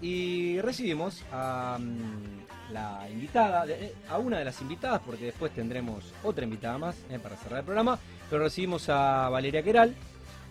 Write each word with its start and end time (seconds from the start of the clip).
y 0.00 0.60
recibimos 0.60 1.24
a 1.32 1.78
mm, 1.80 2.72
la 2.72 3.08
invitada, 3.10 3.66
eh, 3.68 3.94
a 4.08 4.18
una 4.18 4.38
de 4.38 4.44
las 4.44 4.60
invitadas, 4.60 5.00
porque 5.04 5.26
después 5.26 5.52
tendremos 5.52 6.12
otra 6.22 6.44
invitada 6.44 6.78
más 6.78 6.96
eh, 7.10 7.18
para 7.18 7.36
cerrar 7.36 7.60
el 7.60 7.64
programa, 7.64 7.98
pero 8.30 8.42
recibimos 8.44 8.88
a 8.88 9.28
Valeria 9.28 9.62
Queral, 9.62 9.94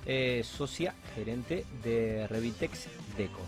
eh, 0.06 0.42
socia 0.44 0.94
gerente 1.16 1.66
de 1.84 2.28
Revitex 2.28 2.88
Deco. 3.18 3.42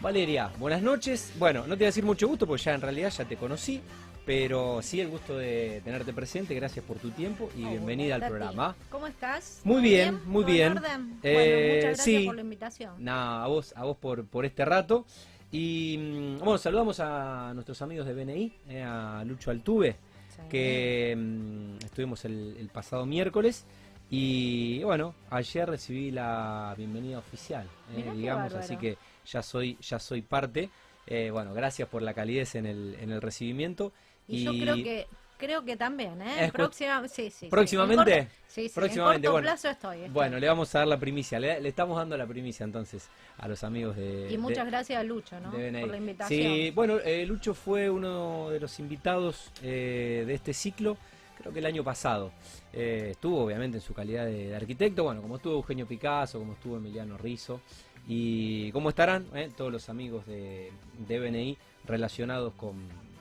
Valeria, 0.00 0.50
buenas 0.58 0.82
noches. 0.82 1.32
Bueno, 1.38 1.60
no 1.60 1.68
te 1.68 1.76
voy 1.76 1.84
a 1.84 1.86
decir 1.86 2.04
mucho 2.04 2.28
gusto, 2.28 2.46
porque 2.46 2.62
ya 2.62 2.74
en 2.74 2.80
realidad 2.80 3.10
ya 3.10 3.24
te 3.24 3.36
conocí, 3.36 3.80
pero 4.24 4.80
sí 4.82 5.00
el 5.00 5.08
gusto 5.08 5.36
de 5.36 5.80
tenerte 5.84 6.12
presente. 6.12 6.54
Gracias 6.54 6.84
por 6.84 6.98
tu 6.98 7.10
tiempo 7.10 7.50
y 7.56 7.64
Oh, 7.64 7.70
bienvenida 7.70 8.14
al 8.16 8.26
programa. 8.26 8.74
¿Cómo 8.90 9.06
estás? 9.06 9.60
Muy 9.64 9.74
¿Todo 9.76 9.82
bien, 9.82 10.20
muy 10.26 10.42
¿Todo 10.44 10.52
en 10.52 10.56
bien. 10.56 10.72
orden? 10.78 11.18
Eh, 11.22 11.32
bueno, 11.34 11.74
muchas 11.74 11.84
gracias 11.84 12.04
sí. 12.04 12.26
por 12.26 12.34
la 12.34 12.40
invitación. 12.40 12.92
Nada, 13.04 13.44
a 13.44 13.46
vos, 13.48 13.72
a 13.76 13.84
vos 13.84 13.96
por, 13.96 14.26
por 14.26 14.44
este 14.44 14.64
rato. 14.64 15.04
Y 15.52 15.96
mm, 15.98 16.38
bueno, 16.38 16.58
saludamos 16.58 16.98
a 17.00 17.52
nuestros 17.54 17.80
amigos 17.82 18.06
de 18.06 18.14
BNI, 18.14 18.52
eh, 18.68 18.82
a 18.82 19.22
Lucho 19.24 19.50
Altuve, 19.50 19.96
Sí. 20.34 20.42
que 20.50 21.14
mm, 21.16 21.84
estuvimos 21.84 22.24
el, 22.24 22.56
el 22.58 22.68
pasado 22.68 23.06
miércoles. 23.06 23.64
Y 24.10 24.82
bueno, 24.82 25.14
ayer 25.30 25.68
recibí 25.68 26.10
la 26.10 26.74
bienvenida 26.76 27.18
oficial, 27.18 27.66
eh, 27.96 28.12
digamos, 28.16 28.52
así 28.54 28.76
que 28.76 28.98
ya 29.26 29.42
soy, 29.42 29.78
ya 29.80 29.98
soy 29.98 30.22
parte. 30.22 30.70
Eh, 31.06 31.30
bueno, 31.30 31.54
gracias 31.54 31.88
por 31.88 32.02
la 32.02 32.14
calidez 32.14 32.54
en 32.54 32.66
el, 32.66 32.96
en 33.00 33.10
el 33.10 33.20
recibimiento. 33.22 33.92
Y, 34.28 34.42
yo 34.44 34.52
creo 34.52 34.74
que 34.76 35.06
creo 35.36 35.64
que 35.64 35.76
también, 35.76 36.22
¿eh? 36.22 36.50
Próxima, 36.52 37.06
sí, 37.08 37.28
sí. 37.30 37.48
¿Próximamente? 37.48 38.18
En 38.18 38.24
corto- 38.26 38.34
sí, 38.46 38.68
sí, 38.68 38.74
Próximamente, 38.74 39.26
en 39.26 39.32
corto 39.32 39.32
bueno. 39.32 39.44
plazo 39.46 39.68
estoy. 39.68 39.96
estoy. 39.98 40.10
Bueno, 40.10 40.38
le 40.38 40.46
vamos 40.48 40.74
a 40.74 40.78
dar 40.78 40.88
la 40.88 40.98
primicia, 40.98 41.38
le, 41.38 41.60
le 41.60 41.68
estamos 41.68 41.96
dando 41.98 42.16
la 42.16 42.26
primicia 42.26 42.64
entonces 42.64 43.08
a 43.38 43.48
los 43.48 43.62
amigos 43.64 43.96
de... 43.96 44.28
y 44.32 44.38
muchas 44.38 44.64
de- 44.64 44.70
gracias 44.70 45.00
a 45.00 45.02
Lucho, 45.04 45.38
¿no? 45.40 45.50
Por 45.50 45.60
la 45.60 45.96
invitación. 45.96 46.28
Sí, 46.54 46.70
bueno, 46.70 46.98
eh, 47.04 47.26
Lucho 47.26 47.52
fue 47.52 47.90
uno 47.90 48.48
de 48.50 48.60
los 48.60 48.78
invitados 48.78 49.50
eh, 49.62 50.24
de 50.26 50.32
este 50.34 50.54
ciclo, 50.54 50.96
creo 51.36 51.52
que 51.52 51.58
el 51.58 51.66
año 51.66 51.84
pasado. 51.84 52.32
Eh, 52.72 53.08
estuvo 53.10 53.44
obviamente 53.44 53.78
en 53.78 53.82
su 53.82 53.92
calidad 53.92 54.24
de, 54.24 54.48
de 54.48 54.56
arquitecto, 54.56 55.04
bueno, 55.04 55.20
como 55.20 55.36
estuvo 55.36 55.54
Eugenio 55.56 55.86
Picasso, 55.86 56.38
como 56.38 56.54
estuvo 56.54 56.76
Emiliano 56.78 57.18
Rizzo, 57.18 57.60
y 58.08 58.70
cómo 58.72 58.88
estarán 58.90 59.26
todos 59.56 59.72
los 59.72 59.88
amigos 59.88 60.24
de, 60.26 60.70
de 61.06 61.18
BNI 61.20 61.58
relacionados 61.86 62.52
con, 62.54 62.76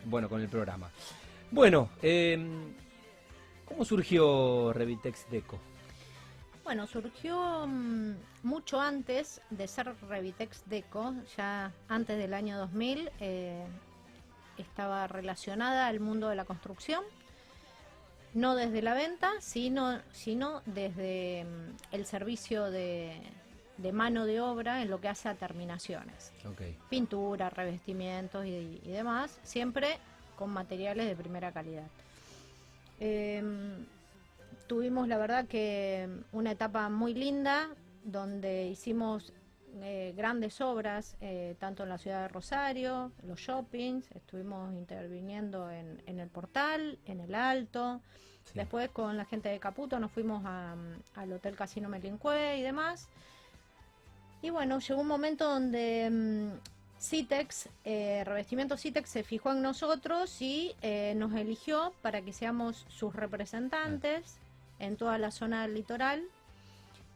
bueno, 0.05 0.29
con 0.29 0.41
el 0.41 0.49
programa. 0.49 0.89
Bueno, 1.51 1.89
eh, 2.01 2.37
¿cómo 3.65 3.85
surgió 3.85 4.73
Revitex 4.73 5.29
Deco? 5.29 5.59
Bueno, 6.63 6.87
surgió 6.87 7.67
mm, 7.67 8.13
mucho 8.43 8.79
antes 8.79 9.41
de 9.49 9.67
ser 9.67 9.93
Revitex 10.07 10.63
Deco, 10.67 11.13
ya 11.37 11.73
antes 11.89 12.17
del 12.17 12.33
año 12.33 12.57
2000, 12.57 13.11
eh, 13.19 13.65
estaba 14.57 15.07
relacionada 15.07 15.87
al 15.87 15.99
mundo 15.99 16.29
de 16.29 16.35
la 16.35 16.45
construcción, 16.45 17.03
no 18.33 18.55
desde 18.55 18.81
la 18.81 18.93
venta, 18.93 19.31
sino, 19.41 19.99
sino 20.13 20.61
desde 20.65 21.43
mm, 21.43 21.95
el 21.95 22.05
servicio 22.05 22.71
de, 22.71 23.21
de 23.77 23.91
mano 23.91 24.25
de 24.25 24.39
obra 24.39 24.81
en 24.81 24.89
lo 24.89 25.01
que 25.01 25.07
hace 25.09 25.29
a 25.29 25.35
terminaciones, 25.35 26.31
Okay. 26.45 26.77
pintura, 26.89 27.49
revestimientos 27.49 28.45
y, 28.45 28.79
y 28.83 28.91
demás, 28.91 29.39
siempre 29.43 29.97
con 30.37 30.49
materiales 30.51 31.07
de 31.07 31.15
primera 31.15 31.51
calidad. 31.51 31.87
Em, 32.99 33.85
tuvimos 34.67 35.07
la 35.07 35.17
verdad 35.17 35.47
que 35.47 36.07
una 36.31 36.51
etapa 36.51 36.89
muy 36.89 37.13
linda 37.13 37.69
donde 38.03 38.67
hicimos 38.67 39.33
eh, 39.81 40.13
grandes 40.15 40.61
obras, 40.61 41.15
eh, 41.19 41.55
tanto 41.59 41.83
en 41.83 41.89
la 41.89 41.97
ciudad 41.97 42.21
de 42.21 42.27
Rosario, 42.27 43.11
los 43.23 43.39
shoppings, 43.39 44.05
estuvimos 44.11 44.71
interviniendo 44.75 45.71
en, 45.71 46.01
en 46.05 46.19
el 46.19 46.29
portal, 46.29 46.99
en 47.05 47.19
el 47.21 47.33
alto. 47.33 48.01
Sí. 48.45 48.51
Después 48.55 48.89
con 48.89 49.17
la 49.17 49.25
gente 49.25 49.49
de 49.49 49.59
Caputo 49.59 49.99
nos 49.99 50.11
fuimos 50.11 50.43
a- 50.45 50.75
al 51.15 51.33
Hotel 51.33 51.55
Casino 51.55 51.89
Melincue 51.89 52.57
y 52.57 52.61
demás. 52.61 53.09
Y 54.43 54.49
bueno, 54.49 54.79
llegó 54.79 54.99
un 54.99 55.07
momento 55.07 55.49
donde 55.49 56.09
mm, 56.11 56.99
Citex, 57.01 57.69
eh, 57.85 58.23
Revestimiento 58.25 58.75
Citex 58.75 59.09
se 59.09 59.23
fijó 59.23 59.53
en 59.53 59.61
nosotros 59.61 60.41
y 60.41 60.75
eh, 60.81 61.13
nos 61.15 61.33
eligió 61.33 61.93
para 62.01 62.21
que 62.21 62.33
seamos 62.33 62.85
sus 62.89 63.15
representantes 63.15 64.39
en 64.79 64.97
toda 64.97 65.17
la 65.17 65.31
zona 65.31 65.61
del 65.61 65.75
litoral 65.75 66.23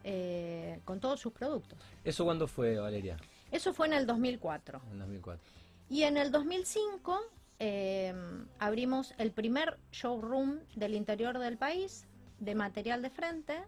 eh, 0.06 0.80
con 0.86 1.02
todos 1.02 1.20
sus 1.20 1.34
productos. 1.34 1.78
¿Eso 2.06 2.24
cuándo 2.24 2.48
fue, 2.48 2.78
Valeria? 2.78 3.18
Eso 3.52 3.74
fue 3.74 3.88
en 3.88 3.94
el 3.94 4.08
2004. 4.08 4.82
En 4.90 5.00
2004. 5.00 5.44
Y 5.90 6.04
en 6.04 6.16
el 6.16 6.32
2005 6.32 7.20
eh, 7.60 8.14
abrimos 8.58 9.14
el 9.18 9.32
primer 9.32 9.78
showroom 9.92 10.60
del 10.78 10.96
interior 10.96 11.40
del 11.40 11.58
país 11.58 12.06
de 12.40 12.56
material 12.56 13.02
de 13.02 13.10
frente, 13.10 13.64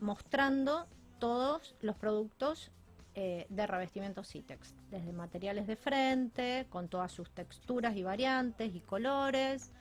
mostrando 0.00 0.88
todos 1.18 1.74
los 1.80 1.96
productos 1.96 2.70
eh, 3.14 3.46
de 3.48 3.66
revestimiento 3.66 4.22
Citex, 4.22 4.74
desde 4.90 5.12
materiales 5.12 5.66
de 5.66 5.76
frente, 5.76 6.66
con 6.70 6.88
todas 6.88 7.10
sus 7.10 7.30
texturas 7.30 7.96
y 7.96 8.02
variantes 8.02 8.74
y 8.74 8.80
colores, 8.80 9.72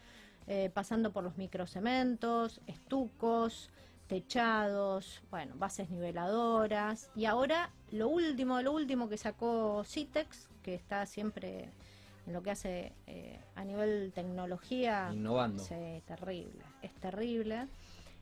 eh, 0.47 0.71
pasando 0.73 1.11
por 1.11 1.23
los 1.23 1.37
microcementos, 1.37 2.61
estucos, 2.65 3.69
techados, 4.07 5.21
bueno, 5.29 5.53
bases 5.57 5.89
niveladoras. 5.89 7.11
Y 7.15 7.25
ahora 7.25 7.71
lo 7.91 8.07
último, 8.07 8.61
lo 8.61 8.71
último 8.71 9.07
que 9.09 9.17
sacó 9.17 9.83
Citex, 9.85 10.49
que 10.63 10.73
está 10.73 11.05
siempre 11.05 11.69
en 12.25 12.33
lo 12.33 12.41
que 12.41 12.51
hace 12.51 12.93
eh, 13.05 13.39
a 13.55 13.63
nivel 13.63 14.11
tecnología. 14.15 15.09
Innovando. 15.13 15.63
Terrible, 15.63 16.63
es 16.81 16.93
terrible. 16.95 17.67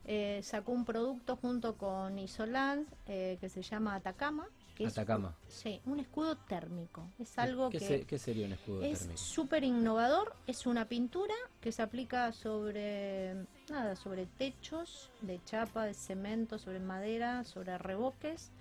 Eh, 0.08 0.42
sacó 0.44 0.72
un 0.72 0.86
producto 0.86 1.36
junto 1.36 1.78
con 1.78 2.20
Isolance 2.20 2.94
eh, 3.08 3.38
que 3.42 3.50
se 3.50 3.62
llama 3.64 3.96
Atacama. 3.96 4.46
Que 4.76 4.84
es 4.84 4.92
Atacama. 4.98 5.30
un- 5.30 5.52
sí, 5.52 5.82
un 5.86 6.00
escudo 6.00 6.36
térmico. 6.36 7.08
Es 7.18 7.40
algo 7.40 7.70
¿Qué, 7.70 7.80
que 7.80 7.88
se- 7.88 8.06
qué 8.06 8.20
sería 8.20 8.46
un 8.46 8.54
escudo 8.54 8.84
es 8.84 9.00
térmico? 9.00 9.18
súper 9.18 9.64
innovador, 9.64 10.36
es 10.48 10.66
una 10.68 10.86
pintura 10.88 11.34
que 11.62 11.72
se 11.72 11.82
aplica 11.82 12.32
sobre 12.34 13.34
nada, 13.70 13.96
sobre 13.96 14.26
techos 14.26 15.12
de 15.22 15.42
chapa, 15.46 15.86
de 15.86 15.94
cemento, 15.94 16.60
sobre 16.60 16.80
madera, 16.82 17.44
sobre 17.46 17.78
revoques, 17.78 18.52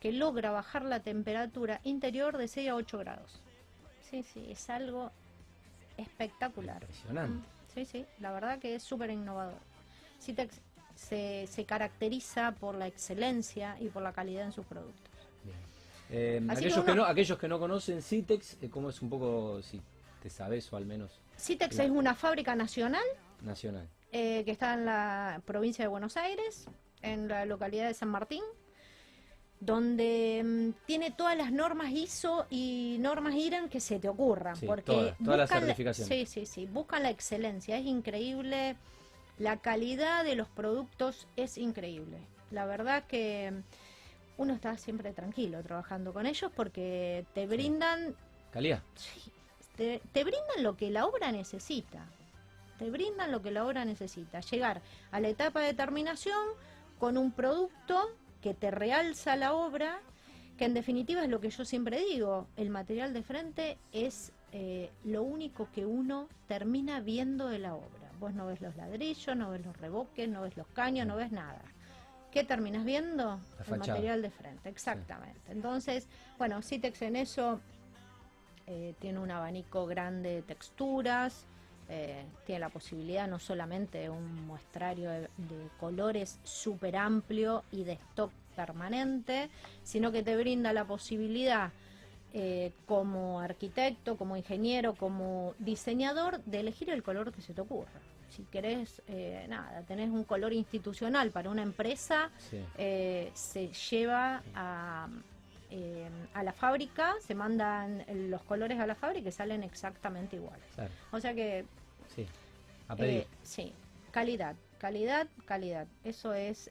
que 0.00 0.12
logra 0.12 0.50
bajar 0.50 0.84
la 0.86 1.00
temperatura 1.00 1.80
interior 1.84 2.36
de 2.38 2.48
6 2.48 2.70
a 2.70 2.74
8 2.74 2.98
grados. 2.98 3.40
Sí, 4.00 4.22
sí, 4.24 4.46
es 4.50 4.70
algo 4.70 5.12
espectacular. 5.98 6.82
Impresionante. 6.82 7.46
Mm, 7.46 7.60
Sí, 7.74 7.84
sí, 7.84 8.04
la 8.18 8.32
verdad 8.32 8.58
que 8.58 8.74
es 8.74 8.82
súper 8.82 9.10
innovador. 9.10 9.58
Citex 10.20 10.60
se, 11.00 11.46
se 11.46 11.64
caracteriza 11.64 12.52
por 12.52 12.74
la 12.74 12.86
excelencia 12.86 13.76
y 13.80 13.88
por 13.88 14.02
la 14.02 14.12
calidad 14.12 14.44
en 14.44 14.52
sus 14.52 14.66
productos. 14.66 15.10
Bien. 15.44 15.56
Eh, 16.10 16.46
aquellos, 16.48 16.84
que 16.84 16.94
no, 16.94 17.04
aquellos 17.04 17.38
que 17.38 17.48
no 17.48 17.58
conocen 17.58 18.02
Citex, 18.02 18.58
eh, 18.62 18.68
¿cómo 18.68 18.90
es 18.90 19.00
un 19.00 19.08
poco, 19.08 19.62
si 19.62 19.80
te 20.22 20.28
sabes 20.28 20.70
o 20.72 20.76
al 20.76 20.84
menos 20.84 21.18
Citex 21.38 21.74
Claro. 21.76 21.90
es 21.92 21.96
una 21.98 22.14
fábrica 22.14 22.54
nacional 22.54 23.04
nacional? 23.40 23.88
eh, 24.12 24.42
que 24.44 24.50
está 24.50 24.74
en 24.74 24.84
la 24.84 25.40
provincia 25.46 25.84
de 25.84 25.88
Buenos 25.88 26.16
Aires, 26.18 26.66
en 27.00 27.28
la 27.28 27.46
localidad 27.46 27.86
de 27.86 27.94
San 27.94 28.08
Martín, 28.10 28.42
donde 29.60 30.42
mm, 30.44 30.86
tiene 30.86 31.10
todas 31.12 31.36
las 31.36 31.52
normas 31.52 31.90
ISO 31.92 32.46
y 32.50 32.96
normas 33.00 33.34
IRAN 33.34 33.68
que 33.68 33.80
se 33.80 33.98
te 33.98 34.08
ocurran. 34.08 34.56
Sí, 34.56 34.66
porque 34.66 34.82
todas, 34.82 35.18
todas 35.18 35.38
las 35.38 35.50
la- 35.50 35.60
certificaciones. 35.60 36.08
Sí, 36.08 36.26
sí, 36.26 36.46
sí, 36.46 36.66
buscan 36.66 37.02
la 37.04 37.10
excelencia, 37.10 37.78
es 37.78 37.86
increíble, 37.86 38.76
la 39.40 39.56
calidad 39.56 40.22
de 40.22 40.36
los 40.36 40.48
productos 40.48 41.26
es 41.34 41.56
increíble. 41.56 42.18
La 42.50 42.66
verdad 42.66 43.04
que 43.04 43.52
uno 44.36 44.52
está 44.54 44.76
siempre 44.76 45.12
tranquilo 45.12 45.62
trabajando 45.62 46.12
con 46.12 46.26
ellos 46.26 46.52
porque 46.54 47.24
te 47.34 47.46
brindan 47.46 48.14
¿Calidad? 48.52 48.82
Sí, 48.96 49.32
te, 49.76 50.02
te 50.12 50.24
brindan 50.24 50.62
lo 50.62 50.76
que 50.76 50.90
la 50.90 51.06
obra 51.06 51.32
necesita. 51.32 52.04
Te 52.78 52.90
brindan 52.90 53.32
lo 53.32 53.40
que 53.40 53.50
la 53.50 53.64
obra 53.64 53.84
necesita. 53.84 54.40
Llegar 54.40 54.82
a 55.10 55.20
la 55.20 55.28
etapa 55.28 55.60
de 55.60 55.72
terminación 55.72 56.48
con 56.98 57.16
un 57.16 57.32
producto 57.32 58.10
que 58.42 58.52
te 58.52 58.70
realza 58.70 59.36
la 59.36 59.54
obra, 59.54 60.00
que 60.58 60.66
en 60.66 60.74
definitiva 60.74 61.22
es 61.22 61.30
lo 61.30 61.40
que 61.40 61.50
yo 61.50 61.64
siempre 61.64 62.00
digo, 62.00 62.46
el 62.56 62.68
material 62.68 63.14
de 63.14 63.22
frente 63.22 63.78
es 63.92 64.32
eh, 64.52 64.90
lo 65.04 65.22
único 65.22 65.68
que 65.72 65.86
uno 65.86 66.28
termina 66.46 67.00
viendo 67.00 67.48
de 67.48 67.58
la 67.58 67.74
obra. 67.74 67.99
Vos 68.20 68.34
no 68.34 68.46
ves 68.46 68.60
los 68.60 68.76
ladrillos, 68.76 69.34
no 69.34 69.50
ves 69.50 69.64
los 69.64 69.76
revoques, 69.78 70.28
no 70.28 70.42
ves 70.42 70.56
los 70.56 70.66
caños, 70.68 71.06
no 71.06 71.16
ves 71.16 71.32
nada. 71.32 71.62
¿Qué 72.30 72.44
terminas 72.44 72.84
viendo? 72.84 73.24
La 73.24 73.58
el 73.58 73.64
fachada. 73.64 73.78
material 73.78 74.22
de 74.22 74.30
frente, 74.30 74.68
exactamente. 74.68 75.40
Entonces, 75.50 76.06
bueno, 76.38 76.62
Citex 76.62 77.02
en 77.02 77.16
eso 77.16 77.60
eh, 78.66 78.94
tiene 79.00 79.18
un 79.18 79.30
abanico 79.30 79.86
grande 79.86 80.34
de 80.34 80.42
texturas, 80.42 81.46
eh, 81.88 82.24
tiene 82.44 82.60
la 82.60 82.68
posibilidad 82.68 83.26
no 83.26 83.38
solamente 83.38 83.98
de 83.98 84.10
un 84.10 84.46
muestrario 84.46 85.10
de, 85.10 85.20
de 85.22 85.68
colores 85.80 86.38
súper 86.44 86.96
amplio 86.96 87.64
y 87.72 87.84
de 87.84 87.94
stock 87.94 88.30
permanente, 88.54 89.48
sino 89.82 90.12
que 90.12 90.22
te 90.22 90.36
brinda 90.36 90.72
la 90.72 90.84
posibilidad 90.84 91.72
eh, 92.32 92.70
como 92.86 93.40
arquitecto, 93.40 94.16
como 94.16 94.36
ingeniero, 94.36 94.94
como 94.94 95.54
diseñador, 95.58 96.40
de 96.44 96.60
elegir 96.60 96.90
el 96.90 97.02
color 97.02 97.32
que 97.32 97.42
se 97.42 97.54
te 97.54 97.60
ocurra. 97.60 97.90
Si 98.30 98.44
querés, 98.44 99.02
eh, 99.08 99.44
nada, 99.48 99.82
tenés 99.82 100.08
un 100.10 100.24
color 100.24 100.52
institucional 100.52 101.30
para 101.30 101.50
una 101.50 101.62
empresa, 101.62 102.30
Sí. 102.50 102.64
eh, 102.78 103.30
se 103.34 103.68
lleva 103.90 104.42
a, 104.54 105.08
eh, 105.70 106.08
a 106.34 106.42
la 106.42 106.52
fábrica, 106.52 107.14
se 107.26 107.34
mandan 107.34 108.04
los 108.30 108.42
colores 108.42 108.78
a 108.78 108.86
la 108.86 108.94
fábrica 108.94 109.28
y 109.28 109.32
salen 109.32 109.62
exactamente 109.62 110.36
iguales. 110.36 110.64
Claro, 110.74 110.90
O 111.12 111.20
sea 111.20 111.34
que, 111.34 111.64
sí. 112.14 112.26
A 112.88 112.96
pedir. 112.96 113.26
sí, 113.42 113.72
calidad, 114.10 114.56
calidad, 114.78 115.26
calidad. 115.44 115.86
Eso 116.04 116.32
es... 116.34 116.70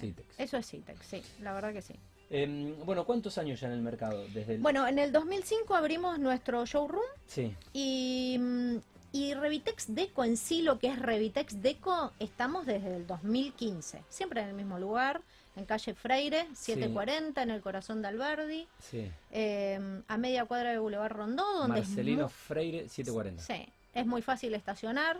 Citex. 0.00 0.38
Eso 0.40 0.56
es 0.56 0.66
Citex, 0.70 1.04
sí, 1.06 1.22
la 1.40 1.52
verdad 1.52 1.72
que 1.72 1.82
sí. 1.82 1.94
Em, 2.30 2.74
bueno, 2.84 3.06
¿cuántos 3.06 3.38
años 3.38 3.58
ya 3.58 3.68
en 3.68 3.72
el 3.72 3.80
mercado? 3.80 4.22
Desde 4.34 4.56
el... 4.56 4.60
Bueno, 4.60 4.86
en 4.86 4.98
el 4.98 5.12
2005 5.12 5.74
abrimos 5.74 6.18
nuestro 6.18 6.66
showroom 6.66 7.02
Sí, 7.26 7.54
y, 7.72 8.36
mm, 8.38 8.76
y 9.12 9.34
Revitex 9.34 9.94
Deco 9.94 10.24
en 10.24 10.36
sí, 10.36 10.62
lo 10.62 10.78
que 10.78 10.88
es 10.88 10.98
Revitex 10.98 11.62
Deco, 11.62 12.12
estamos 12.18 12.66
desde 12.66 12.96
el 12.96 13.06
2015. 13.06 14.02
Siempre 14.08 14.42
en 14.42 14.48
el 14.48 14.54
mismo 14.54 14.78
lugar, 14.78 15.22
en 15.56 15.64
calle 15.64 15.94
Freire, 15.94 16.46
740, 16.54 17.42
en 17.42 17.50
el 17.50 17.60
corazón 17.60 18.02
de 18.02 18.08
Alberdi, 18.08 18.68
sí. 18.80 19.10
eh, 19.32 20.02
a 20.06 20.16
media 20.18 20.44
cuadra 20.44 20.70
de 20.70 20.78
Boulevard 20.78 21.12
Rondó, 21.12 21.44
donde 21.60 21.80
Marcelino 21.80 22.24
muy- 22.24 22.30
Freire 22.32 22.88
740. 22.88 23.42
Sí, 23.42 23.66
es 23.94 24.06
muy 24.06 24.22
fácil 24.22 24.54
estacionar. 24.54 25.18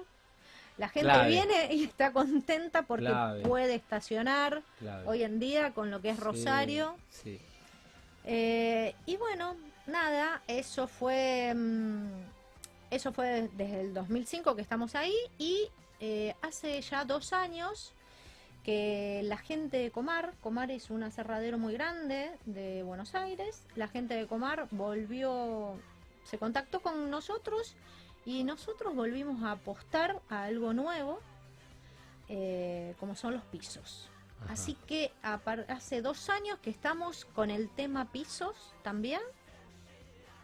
La 0.77 0.89
gente 0.89 1.09
Clave. 1.09 1.29
viene 1.31 1.75
y 1.75 1.85
está 1.85 2.13
contenta 2.13 2.83
porque 2.83 3.07
Clave. 3.07 3.41
puede 3.43 3.75
estacionar 3.75 4.63
Clave. 4.79 5.09
hoy 5.09 5.23
en 5.25 5.41
día 5.41 5.73
con 5.73 5.91
lo 5.91 6.01
que 6.01 6.11
es 6.11 6.21
Rosario. 6.21 6.97
Sí, 7.11 7.41
Eh, 8.31 8.95
y 9.07 9.17
bueno, 9.17 9.57
nada, 9.87 10.43
eso 10.47 10.87
fue 10.87 11.53
mm, 11.55 12.07
eso 12.91 13.13
fue 13.13 13.49
desde 13.57 13.81
el 13.81 13.95
2005 13.95 14.57
que 14.57 14.63
estamos 14.63 14.95
ahí 14.95 15.15
y 15.39 15.69
eh, 16.01 16.35
hace 16.43 16.81
ya 16.81 17.05
dos 17.05 17.33
años 17.33 17.93
que 18.63 19.23
la 19.25 19.39
gente 19.39 19.79
de 19.79 19.91
Comar, 19.91 20.35
Comar 20.41 20.71
es 20.71 20.91
un 20.91 21.03
aserradero 21.03 21.59
muy 21.59 21.73
grande 21.73 22.31
de 22.45 22.83
Buenos 22.83 23.15
Aires, 23.15 23.63
la 23.77 23.89
gente 23.89 24.15
de 24.15 24.27
Comar 24.27 24.69
volvió, 24.71 25.75
se 26.25 26.39
contactó 26.39 26.81
con 26.81 27.11
nosotros 27.11 27.77
y 28.25 28.45
nosotros 28.45 28.95
volvimos 28.95 29.43
a 29.43 29.53
apostar 29.53 30.21
a 30.29 30.45
algo 30.45 30.75
nuevo, 30.75 31.21
eh, 32.29 32.95
como 33.01 33.15
son 33.15 33.33
los 33.33 33.43
pisos. 33.45 34.11
Ajá. 34.45 34.53
Así 34.53 34.75
que 34.87 35.13
hace 35.23 36.03
dos 36.03 36.29
años 36.29 36.59
que 36.59 36.71
estamos 36.71 37.25
con 37.25 37.51
el 37.51 37.71
tema 37.71 38.13
pisos 38.13 38.75
también. 38.83 39.21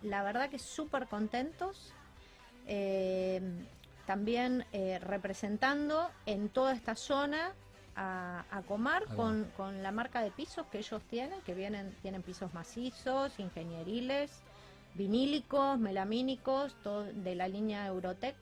La 0.02 0.22
verdad 0.22 0.50
que 0.50 0.58
súper 0.58 1.06
contentos. 1.08 1.92
Eh, 2.66 3.40
también 4.06 4.66
eh, 4.72 4.98
representando 5.00 6.10
en 6.26 6.48
toda 6.48 6.74
esta 6.74 6.94
zona 6.94 7.54
a, 7.96 8.44
a 8.50 8.62
Comar 8.62 9.04
con, 9.16 9.50
con 9.56 9.82
la 9.82 9.92
marca 9.92 10.22
de 10.22 10.30
pisos 10.30 10.66
que 10.66 10.78
ellos 10.78 11.02
tienen, 11.08 11.40
que 11.42 11.54
vienen, 11.54 11.94
tienen 12.02 12.22
pisos 12.22 12.52
macizos, 12.52 13.38
ingenieriles, 13.38 14.42
vinílicos, 14.94 15.78
melamínicos, 15.78 16.74
todo 16.82 17.04
de 17.04 17.34
la 17.34 17.48
línea 17.48 17.86
Eurotec. 17.86 18.36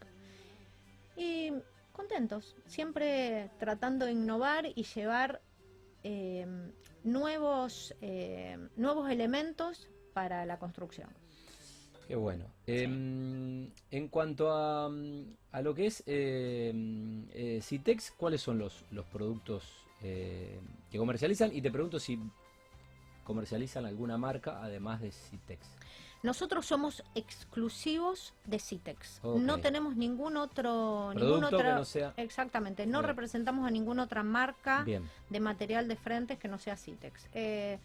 Y 1.16 1.52
contentos, 1.92 2.56
siempre 2.66 3.50
tratando 3.58 4.06
de 4.06 4.12
innovar 4.12 4.66
y 4.66 4.82
llevar 4.82 5.40
eh, 6.02 6.46
nuevos, 7.04 7.94
eh, 8.00 8.58
nuevos 8.76 9.10
elementos 9.10 9.88
para 10.12 10.44
la 10.46 10.58
construcción. 10.58 11.21
Qué 12.12 12.16
bueno. 12.16 12.44
Em, 12.66 13.70
en 13.90 14.08
cuanto 14.08 14.52
a, 14.52 14.84
a 14.84 15.62
lo 15.62 15.74
que 15.74 15.86
es 15.86 16.02
em, 16.04 17.26
eh, 17.32 17.60
Citex, 17.62 18.10
¿cuáles 18.10 18.42
son 18.42 18.58
los, 18.58 18.84
los 18.90 19.06
productos 19.06 19.64
eh, 20.02 20.60
que 20.90 20.98
comercializan? 20.98 21.56
Y 21.56 21.62
te 21.62 21.70
pregunto 21.70 21.98
si 21.98 22.20
comercializan 23.24 23.86
alguna 23.86 24.18
marca 24.18 24.62
además 24.62 25.00
de 25.00 25.10
Citex. 25.10 25.66
Nosotros 26.22 26.66
somos 26.66 27.02
exclusivos 27.14 28.34
de 28.44 28.58
Citex. 28.58 29.22
No 29.24 29.58
tenemos 29.60 29.96
ningún 29.96 30.36
otro, 30.36 31.14
ningún 31.14 31.44
otra, 31.44 31.76
no 31.76 31.84
sea... 31.86 32.12
exactamente, 32.18 32.84
no 32.84 32.98
Bien. 32.98 33.08
representamos 33.08 33.66
a 33.66 33.70
ninguna 33.70 34.04
otra 34.04 34.22
marca 34.22 34.82
Bien, 34.84 35.08
de 35.30 35.40
material 35.40 35.88
de 35.88 35.96
frentes 35.96 36.38
que 36.38 36.46
no 36.46 36.58
sea 36.58 36.76
Citex. 36.76 37.26
Eh, 37.32 37.78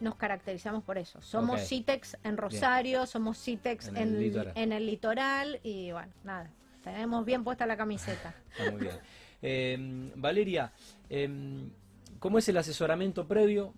nos 0.00 0.16
caracterizamos 0.16 0.82
por 0.84 0.98
eso. 0.98 1.20
Somos. 1.22 1.60
Citex 1.68 2.16
en 2.24 2.36
Rosario, 2.36 3.06
somos 3.06 3.38
Citex 3.42 3.88
En 3.88 3.96
en, 3.96 4.08
el 4.14 4.20
litoral. 4.20 4.52
en 4.56 4.72
el 4.72 4.86
litoral 4.86 5.60
y 5.62 5.92
bueno, 5.92 6.12
nada, 6.24 6.50
tenemos 6.82 7.24
bien 7.24 7.44
puesta 7.44 7.66
la 7.66 7.76
camiseta. 7.76 8.34
está 8.58 8.70
muy 8.70 8.80
bien. 8.82 8.96
Em, 9.42 10.10
Valeria, 10.16 10.72
em, 11.08 11.70
¿cómo 12.18 12.38
es 12.38 12.48
el 12.48 12.56
asesoramiento 12.56 13.26
previo? 13.26 13.74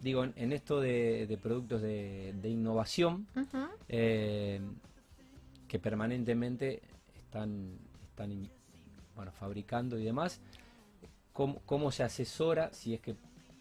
Digo, 0.00 0.24
en, 0.24 0.32
en 0.36 0.52
esto 0.52 0.80
de, 0.80 1.26
de 1.26 1.36
productos 1.38 1.80
de, 1.82 2.34
de 2.40 2.48
innovación 2.48 3.26
eh, 3.88 4.60
que 5.68 5.78
permanentemente 5.78 6.82
están, 7.16 7.78
están 8.10 8.48
bueno, 9.14 9.32
fabricando 9.32 9.98
y 9.98 10.04
demás. 10.04 10.40
¿Cómo, 11.32 11.60
cómo 11.66 11.90
se 11.92 12.02
asesora, 12.02 12.72
si 12.72 12.94
es 12.94 13.00
que 13.00 13.14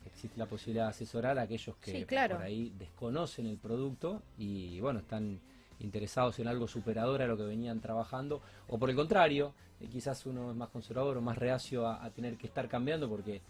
existe 0.10 0.38
la 0.38 0.46
posibilidad 0.46 0.86
de 0.86 0.90
asesorar 0.92 1.38
a 1.40 1.44
aquellos 1.44 1.76
que 1.78 1.92
Sí, 1.92 2.06
claro. 2.06 2.36
por 2.38 2.46
ahí 2.46 2.74
desconocen 2.78 3.46
el 3.48 3.58
producto 3.58 4.22
y 4.38 4.80
bueno, 4.82 5.00
están 5.00 5.40
interesados 5.80 6.40
en 6.40 6.48
algo 6.48 6.68
superador 6.68 7.22
a 7.22 7.28
lo 7.28 7.36
que 7.38 7.44
venían 7.44 7.82
trabajando? 7.82 8.42
O 8.70 8.78
por 8.78 8.90
el 8.90 8.96
contrario, 8.96 9.54
eh, 9.82 9.88
quizás 9.88 10.26
uno 10.26 10.52
es 10.52 10.56
más 10.56 10.70
conservador 10.70 11.18
o 11.18 11.22
más 11.22 11.38
reacio 11.38 11.86
a, 11.86 12.04
a 12.04 12.10
tener 12.12 12.38
que 12.38 12.48
estar 12.48 12.68
cambiando 12.70 13.10
porque 13.10 13.42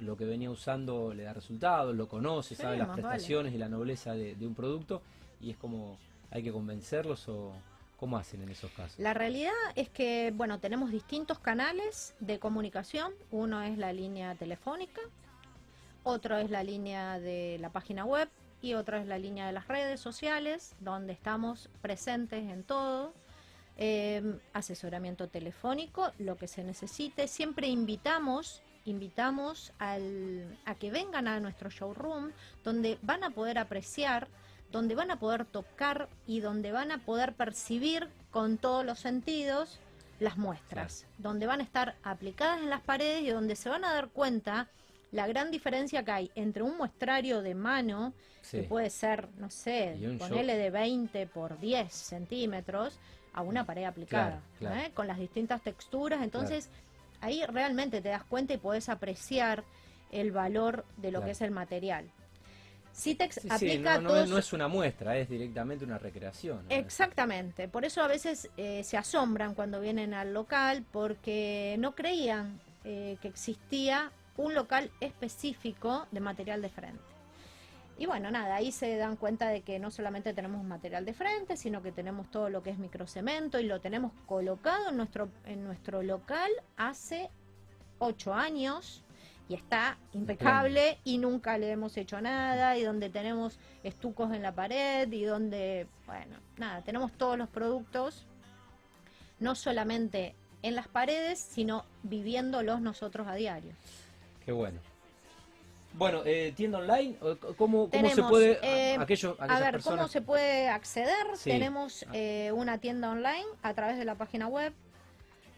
lo 0.00 0.16
que 0.16 0.24
venía 0.24 0.50
usando 0.50 1.12
le 1.14 1.22
da 1.24 1.32
resultados, 1.34 1.94
lo 1.94 2.08
conoce, 2.08 2.54
Sí, 2.56 2.62
sabe 2.62 2.78
las 2.78 2.88
vale. 2.88 3.02
prestaciones 3.02 3.52
y 3.54 3.58
la 3.58 3.68
nobleza 3.68 4.14
de, 4.14 4.34
de 4.34 4.46
un 4.46 4.54
producto 4.54 5.02
y 5.40 5.50
es 5.50 5.56
como 5.56 5.98
hay 6.30 6.42
que 6.42 6.50
convencerlos 6.50 7.28
o 7.28 7.52
cómo 7.96 8.16
hacen 8.16 8.42
en 8.42 8.48
esos 8.48 8.70
casos. 8.72 8.98
La 8.98 9.14
realidad 9.14 9.52
es 9.76 9.88
que, 9.88 10.32
bueno, 10.34 10.58
tenemos 10.58 10.90
distintos 10.90 11.38
canales 11.38 12.14
de 12.18 12.38
comunicación. 12.40 13.12
Uno 13.30 13.62
es 13.62 13.78
la 13.78 13.92
línea 13.92 14.34
telefónica, 14.34 15.00
otro 16.04 16.38
es 16.38 16.50
la 16.50 16.62
línea 16.62 17.18
de 17.18 17.58
la 17.60 17.70
página 17.70 18.04
web 18.04 18.28
y 18.62 18.74
otro 18.74 18.96
es 18.96 19.06
la 19.06 19.18
línea 19.18 19.46
de 19.46 19.52
las 19.52 19.66
redes 19.68 20.00
sociales, 20.00 20.74
donde 20.80 21.12
estamos 21.12 21.68
presentes 21.82 22.44
en 22.48 22.62
todo. 22.62 23.12
Eh, 23.76 24.38
asesoramiento 24.52 25.26
telefónico, 25.28 26.12
lo 26.20 26.36
que 26.36 26.46
se 26.46 26.62
necesite. 26.62 27.26
Siempre 27.26 27.66
invitamos, 27.66 28.62
invitamos 28.84 29.72
al- 29.80 30.56
a 30.64 30.76
que 30.76 30.92
vengan 30.92 31.26
a 31.26 31.40
nuestro 31.40 31.70
showroom, 31.70 32.30
donde 32.62 32.98
van 33.02 33.24
a 33.24 33.30
poder 33.30 33.58
apreciar 33.58 34.28
donde 34.70 34.96
van 34.96 35.12
a 35.12 35.20
poder 35.20 35.44
tocar 35.44 36.08
y 36.26 36.40
donde 36.40 36.72
van 36.72 36.90
a 36.90 36.98
poder 36.98 37.34
percibir 37.34 38.08
con 38.32 38.58
todos 38.58 38.84
los 38.84 38.98
sentidos 38.98 39.78
las 40.18 40.36
muestras, 40.36 41.06
donde 41.18 41.46
van 41.46 41.60
a 41.60 41.62
estar 41.62 41.94
aplicadas 42.02 42.60
en 42.60 42.70
las 42.70 42.80
paredes 42.80 43.22
y 43.22 43.30
donde 43.30 43.54
se 43.54 43.68
van 43.68 43.84
a 43.84 43.92
dar 43.94 44.08
cuenta 44.08 44.68
la 45.14 45.28
gran 45.28 45.52
diferencia 45.52 46.04
que 46.04 46.10
hay 46.10 46.30
entre 46.34 46.64
un 46.64 46.76
muestrario 46.76 47.40
de 47.40 47.54
mano, 47.54 48.12
Sí. 48.42 48.58
que 48.58 48.62
puede 48.64 48.90
ser, 48.90 49.28
no 49.38 49.48
sé, 49.48 49.96
ponele 50.18 50.56
de 50.56 50.70
20 50.70 51.26
por 51.28 51.58
10 51.60 51.92
centímetros, 51.92 52.98
a 53.32 53.42
una 53.42 53.64
pared 53.64 53.84
aplicada, 53.84 54.42
Claro, 54.58 54.74
claro. 54.74 54.80
¿eh? 54.88 54.90
con 54.92 55.06
las 55.06 55.18
distintas 55.18 55.62
texturas. 55.62 56.20
Entonces, 56.22 56.68
ahí 57.20 57.42
realmente 57.46 58.00
te 58.00 58.08
das 58.08 58.24
cuenta 58.24 58.54
y 58.54 58.58
podés 58.58 58.88
apreciar 58.88 59.62
el 60.10 60.32
valor 60.32 60.84
de 60.96 61.10
lo 61.12 61.24
que 61.24 61.30
es 61.30 61.40
el 61.40 61.50
material. 61.52 62.10
Citex 62.92 63.36
Sí, 63.36 63.40
sí, 63.42 63.48
aplica 63.50 63.96
no, 63.96 64.02
no 64.02 64.08
todos 64.10 64.24
es, 64.24 64.30
no 64.30 64.38
es 64.38 64.52
una 64.52 64.68
muestra, 64.68 65.16
es 65.16 65.28
directamente 65.28 65.84
una 65.84 65.98
recreación. 65.98 66.64
¿no? 66.68 66.74
Exactamente, 66.74 67.66
por 67.68 67.84
eso 67.84 68.02
a 68.02 68.08
veces 68.08 68.48
eh, 68.56 68.82
se 68.84 68.96
asombran 68.96 69.54
cuando 69.54 69.80
vienen 69.80 70.12
al 70.14 70.32
local 70.34 70.84
porque 70.92 71.76
no 71.78 71.94
creían 71.96 72.60
eh, 72.84 73.16
que 73.20 73.28
existía 73.28 74.12
un 74.36 74.54
local 74.54 74.90
específico 75.00 76.06
de 76.10 76.20
material 76.20 76.62
de 76.62 76.68
frente. 76.68 77.14
Y 77.96 78.06
bueno, 78.06 78.30
nada, 78.30 78.56
ahí 78.56 78.72
se 78.72 78.96
dan 78.96 79.16
cuenta 79.16 79.48
de 79.48 79.62
que 79.62 79.78
no 79.78 79.90
solamente 79.90 80.34
tenemos 80.34 80.64
material 80.64 81.04
de 81.04 81.14
frente, 81.14 81.56
sino 81.56 81.80
que 81.80 81.92
tenemos 81.92 82.28
todo 82.30 82.50
lo 82.50 82.62
que 82.62 82.70
es 82.70 82.78
microcemento 82.78 83.60
y 83.60 83.64
lo 83.64 83.80
tenemos 83.80 84.12
colocado 84.26 84.88
en 84.88 84.96
nuestro, 84.96 85.28
en 85.44 85.62
nuestro 85.62 86.02
local 86.02 86.50
hace 86.76 87.30
ocho 87.98 88.34
años 88.34 89.04
y 89.48 89.54
está 89.54 89.98
impecable 90.12 90.98
y 91.04 91.18
nunca 91.18 91.56
le 91.58 91.70
hemos 91.70 91.96
hecho 91.96 92.20
nada 92.20 92.76
y 92.76 92.82
donde 92.82 93.10
tenemos 93.10 93.58
estucos 93.84 94.32
en 94.32 94.42
la 94.42 94.52
pared 94.52 95.10
y 95.12 95.24
donde, 95.24 95.86
bueno, 96.06 96.38
nada, 96.56 96.82
tenemos 96.82 97.12
todos 97.12 97.38
los 97.38 97.48
productos, 97.48 98.26
no 99.38 99.54
solamente 99.54 100.34
en 100.62 100.74
las 100.74 100.88
paredes, 100.88 101.38
sino 101.38 101.84
viviéndolos 102.02 102.80
nosotros 102.80 103.28
a 103.28 103.34
diario. 103.34 103.72
Qué 104.44 104.52
bueno. 104.52 104.80
Bueno, 105.94 106.22
eh, 106.24 106.52
tienda 106.56 106.78
online, 106.78 107.14
¿cómo, 107.56 107.88
cómo 107.88 108.10
se 108.10 108.22
puede, 108.24 108.58
eh, 108.62 108.96
aquello, 108.98 109.36
A 109.38 109.60
ver, 109.60 109.70
personas- 109.72 109.98
¿cómo 110.00 110.08
se 110.08 110.22
puede 110.22 110.68
acceder? 110.68 111.24
Sí. 111.36 111.50
Tenemos 111.50 112.04
eh, 112.12 112.50
una 112.52 112.78
tienda 112.78 113.10
online 113.10 113.44
a 113.62 113.74
través 113.74 113.96
de 113.96 114.04
la 114.04 114.16
página 114.16 114.48
web. 114.48 114.72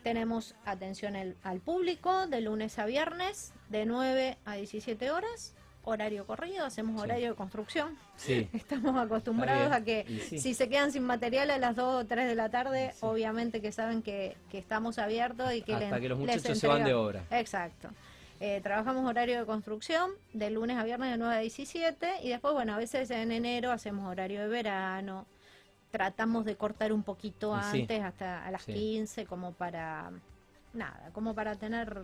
Tenemos 0.02 0.55
atención 0.66 1.16
el- 1.16 1.37
al 1.43 1.61
público 1.61 2.26
de 2.26 2.43
lunes 2.43 2.78
a 2.78 2.85
viernes, 2.85 3.55
de 3.71 3.87
9 3.87 4.37
a 4.45 4.55
17 4.57 5.11
horas. 5.11 5.55
Horario 5.88 6.26
corrido, 6.26 6.66
hacemos 6.66 6.97
Sí. 6.97 7.05
horario 7.05 7.31
de 7.31 7.35
construcción. 7.37 7.97
Sí, 8.16 8.49
Estamos 8.52 8.95
acostumbrados 9.02 9.73
a 9.73 9.83
que 9.85 10.05
si 10.38 10.52
se 10.52 10.69
quedan 10.69 10.93
sin 10.93 11.05
material 11.05 11.50
a 11.50 11.59
las 11.59 11.76
2 11.76 12.02
o 12.02 12.07
3 12.07 12.26
de 12.28 12.35
la 12.35 12.50
tarde, 12.50 12.93
obviamente 13.00 13.62
que 13.62 13.73
saben 13.73 14.02
que, 14.02 14.37
que 14.50 14.59
estamos 14.59 14.99
abiertos 14.99 15.50
y 15.55 15.62
que 15.62 15.75
hasta 15.75 15.97
le- 15.97 16.02
que 16.02 16.09
los 16.11 16.19
les 16.19 16.37
muchachos 16.37 16.59
se 16.59 16.66
van 16.69 16.85
de 16.85 16.93
obra. 16.93 17.23
Exacto. 17.31 17.88
Eh, 18.40 18.61
trabajamos 18.62 19.09
horario 19.09 19.38
de 19.40 19.47
construcción 19.47 20.11
de 20.35 20.50
lunes 20.50 20.76
a 20.76 20.85
viernes 20.85 21.11
de 21.11 21.16
9 21.19 21.35
a 21.37 21.38
17 21.38 22.21
y 22.23 22.28
después, 22.28 22.52
bueno, 22.55 22.75
a 22.75 22.76
veces 22.76 23.11
en 23.11 23.33
enero 23.33 23.71
hacemos 23.73 24.07
horario 24.11 24.40
de 24.43 24.49
verano. 24.49 25.26
Tratamos 25.90 26.45
de 26.45 26.57
cortar 26.57 26.93
un 26.93 27.02
poquito 27.02 27.59
sí. 27.73 27.81
antes, 27.83 28.02
hasta 28.02 28.45
a 28.45 28.50
las 28.50 28.62
Sí. 28.62 28.75
15, 28.75 29.25
como 29.26 29.52
para, 29.52 30.11
nada, 30.75 31.11
como 31.12 31.35
para 31.35 31.55
tener... 31.55 32.02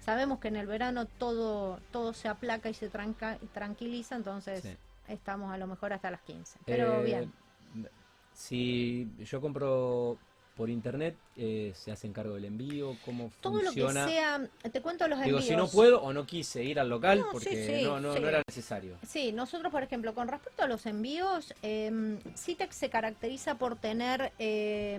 Sabemos 0.00 0.38
que 0.40 0.48
en 0.48 0.56
el 0.56 0.66
verano 0.66 1.04
todo 1.06 1.80
todo 1.92 2.14
se 2.14 2.28
aplaca 2.28 2.70
y 2.70 2.74
se 2.74 2.88
tranca, 2.88 3.38
tranquiliza, 3.52 4.16
entonces 4.16 4.62
Sí. 4.62 4.76
estamos 5.08 5.52
a 5.52 5.58
lo 5.58 5.66
mejor 5.66 5.92
hasta 5.92 6.10
las 6.10 6.22
15. 6.22 6.58
Pero 6.64 7.02
Eh, 7.02 7.04
bien. 7.04 7.32
Si 8.32 9.08
yo 9.18 9.40
compro 9.40 10.16
por 10.58 10.70
internet, 10.70 11.14
eh, 11.36 11.72
se 11.76 11.92
hace 11.92 12.08
encargo 12.08 12.34
del 12.34 12.44
envío, 12.46 12.96
cómo 13.04 13.30
Todo 13.40 13.62
lo 13.62 13.70
que 13.70 13.80
funciona. 13.80 14.08
sea, 14.08 14.40
te 14.72 14.80
cuento 14.82 15.06
los 15.06 15.20
Digo, 15.20 15.38
envíos. 15.38 15.44
si 15.46 15.54
no 15.54 15.68
puedo 15.68 16.02
o 16.02 16.12
no 16.12 16.26
quise 16.26 16.64
ir 16.64 16.80
al 16.80 16.88
local 16.88 17.20
No, 17.20 17.28
porque 17.30 17.78
sí, 17.78 17.84
no, 17.84 18.00
no, 18.00 18.12
sí. 18.12 18.18
no 18.20 18.28
era 18.28 18.42
necesario. 18.48 18.96
Sí, 19.06 19.30
nosotros, 19.30 19.70
por 19.70 19.84
ejemplo, 19.84 20.14
con 20.14 20.26
respecto 20.26 20.64
a 20.64 20.66
los 20.66 20.84
envíos, 20.86 21.54
eh, 21.62 22.18
Citex 22.36 22.74
se 22.74 22.90
caracteriza 22.90 23.54
por 23.54 23.76
tener 23.76 24.32
eh, 24.40 24.98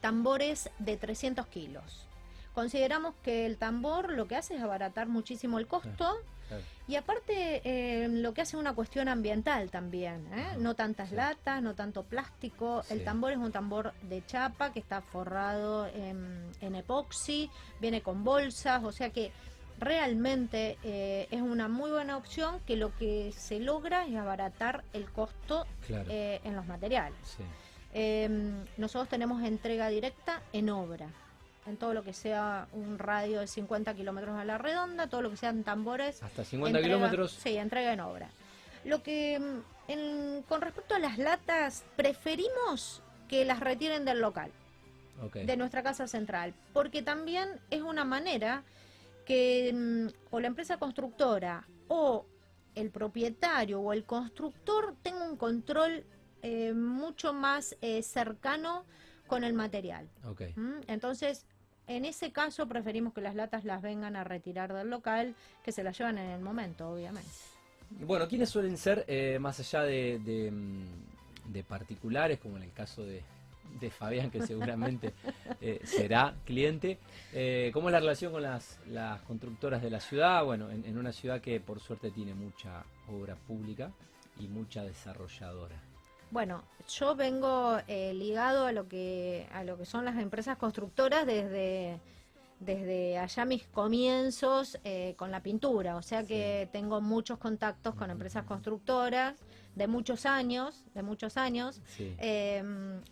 tambores 0.00 0.70
de 0.78 0.96
300 0.96 1.46
kilos. 1.48 2.06
Consideramos 2.54 3.14
que 3.22 3.44
el 3.44 3.58
tambor 3.58 4.12
lo 4.12 4.26
que 4.28 4.36
hace 4.36 4.54
es 4.56 4.62
abaratar 4.62 5.08
muchísimo 5.08 5.58
el 5.58 5.66
costo 5.66 6.16
Claro. 6.48 6.62
y 6.86 6.96
aparte 6.96 7.62
eh, 7.64 8.08
lo 8.08 8.34
que 8.34 8.42
hace 8.42 8.56
es 8.56 8.60
una 8.60 8.74
cuestión 8.74 9.08
ambiental 9.08 9.70
también. 9.70 10.26
¿eh? 10.34 10.56
No 10.58 10.74
tantas 10.74 11.08
sí. 11.10 11.14
latas, 11.16 11.62
no 11.62 11.74
tanto 11.74 12.02
plástico. 12.04 12.82
El 12.90 13.02
tambor 13.04 13.32
es 13.32 13.38
un 13.38 13.50
tambor 13.52 13.92
de 14.02 14.24
chapa 14.26 14.72
que 14.72 14.80
está 14.80 15.00
forrado 15.02 15.86
en, 15.86 16.50
en 16.60 16.74
epoxi, 16.74 17.50
viene 17.80 18.02
con 18.02 18.24
bolsas, 18.24 18.84
o 18.84 18.92
sea 18.92 19.10
que 19.10 19.32
realmente 19.78 20.78
eh, 20.84 21.26
es 21.30 21.42
una 21.42 21.68
muy 21.68 21.90
buena 21.90 22.16
opción 22.16 22.60
que 22.66 22.76
lo 22.76 22.94
que 22.96 23.32
se 23.36 23.58
logra 23.60 24.06
es 24.06 24.14
abaratar 24.16 24.84
el 24.92 25.10
costo 25.10 25.66
Claro. 25.86 26.06
eh, 26.10 26.40
en 26.44 26.54
los 26.56 26.66
materiales. 26.66 27.18
sí. 27.24 27.42
Eh, 27.96 28.28
nosotros 28.76 29.08
tenemos 29.08 29.40
entrega 29.44 29.88
directa 29.88 30.42
en 30.52 30.68
obra, 30.70 31.06
en 31.66 31.76
todo 31.76 31.94
lo 31.94 32.02
que 32.02 32.12
sea 32.12 32.68
un 32.72 32.98
radio 32.98 33.40
de 33.40 33.46
50 33.46 33.94
kilómetros 33.94 34.36
a 34.38 34.44
la 34.44 34.58
redonda, 34.58 35.06
todo 35.08 35.22
lo 35.22 35.30
que 35.30 35.36
sean 35.36 35.64
tambores. 35.64 36.22
Hasta 36.22 36.44
50 36.44 36.78
entrega- 36.78 36.96
kilómetros. 36.96 37.32
Sí, 37.32 37.56
entrega 37.56 37.92
en 37.92 38.00
obra. 38.00 38.28
Lo 38.84 39.02
que, 39.02 39.38
mm, 39.38 39.90
en- 39.90 40.42
con 40.48 40.60
respecto 40.60 40.94
a 40.94 40.98
las 40.98 41.18
latas, 41.18 41.84
preferimos 41.96 43.02
que 43.28 43.44
las 43.44 43.60
retiren 43.60 44.04
del 44.04 44.20
local 44.20 44.50
de 45.32 45.56
nuestra 45.56 45.82
casa 45.82 46.06
central, 46.08 46.52
porque 46.72 47.00
también 47.00 47.48
es 47.70 47.80
una 47.82 48.04
manera 48.04 48.62
que 49.24 49.72
mm, 49.72 50.08
o 50.34 50.40
la 50.40 50.48
empresa 50.48 50.76
constructora 50.76 51.66
o 51.88 52.26
el 52.74 52.90
propietario 52.90 53.80
o 53.80 53.92
el 53.92 54.04
constructor 54.04 54.94
tenga 55.02 55.24
un 55.24 55.36
control 55.36 56.04
eh, 56.42 56.74
mucho 56.74 57.32
más 57.32 57.74
eh, 57.80 58.02
cercano 58.02 58.84
con 59.28 59.44
el 59.44 59.54
material. 59.54 60.06
ok. 60.26 60.40
¿m? 60.56 60.80
Entonces, 60.88 61.46
en 61.86 62.04
ese 62.04 62.32
caso 62.32 62.66
preferimos 62.66 63.12
que 63.12 63.20
las 63.20 63.34
latas 63.34 63.64
las 63.64 63.82
vengan 63.82 64.16
a 64.16 64.24
retirar 64.24 64.72
del 64.72 64.90
local, 64.90 65.34
que 65.64 65.72
se 65.72 65.82
las 65.82 65.96
llevan 65.98 66.18
en 66.18 66.30
el 66.30 66.40
momento, 66.40 66.90
obviamente. 66.90 67.30
Bueno, 68.00 68.26
¿quiénes 68.26 68.48
suelen 68.48 68.76
ser, 68.76 69.04
eh, 69.06 69.38
más 69.40 69.60
allá 69.60 69.82
mm, 69.82 71.52
de 71.52 71.64
particulares, 71.64 72.38
como 72.38 72.56
en 72.56 72.64
el 72.64 72.72
caso 72.72 73.04
de, 73.04 73.22
de 73.80 73.90
Fabián, 73.90 74.30
que 74.30 74.46
seguramente 74.46 75.12
eh, 75.60 75.80
será 75.84 76.34
cliente, 76.44 76.98
eh, 77.32 77.70
cómo 77.72 77.88
es 77.88 77.92
la 77.92 78.00
relación 78.00 78.32
con 78.32 78.42
las, 78.42 78.78
las 78.88 79.20
constructoras 79.22 79.82
de 79.82 79.90
la 79.90 80.00
ciudad? 80.00 80.44
Bueno, 80.44 80.70
en, 80.70 80.84
en 80.84 80.98
una 80.98 81.12
ciudad 81.12 81.40
que 81.40 81.60
por 81.60 81.80
suerte 81.80 82.10
tiene 82.10 82.34
mucha 82.34 82.84
obra 83.08 83.36
pública 83.36 83.92
y 84.40 84.48
mucha 84.48 84.82
desarrolladora. 84.82 85.93
Bueno, 86.30 86.62
yo 86.88 87.14
vengo 87.14 87.78
eh, 87.86 88.12
ligado 88.14 88.66
a 88.66 88.72
lo 88.72 88.88
que 88.88 89.46
a 89.52 89.64
lo 89.64 89.76
que 89.78 89.84
son 89.86 90.04
las 90.04 90.16
empresas 90.18 90.56
constructoras 90.56 91.26
desde 91.26 92.00
desde 92.60 93.18
allá 93.18 93.44
mis 93.44 93.64
comienzos 93.66 94.78
eh, 94.84 95.14
con 95.18 95.30
la 95.30 95.42
pintura, 95.42 95.96
o 95.96 96.02
sea 96.02 96.24
que 96.24 96.68
tengo 96.72 97.00
muchos 97.00 97.36
contactos 97.38 97.94
con 97.94 98.10
empresas 98.10 98.44
constructoras 98.44 99.34
de 99.74 99.86
muchos 99.88 100.24
años, 100.24 100.84
de 100.94 101.02
muchos 101.02 101.36
años. 101.36 101.82
Sí. 101.88 102.14
Eh, 102.18 102.62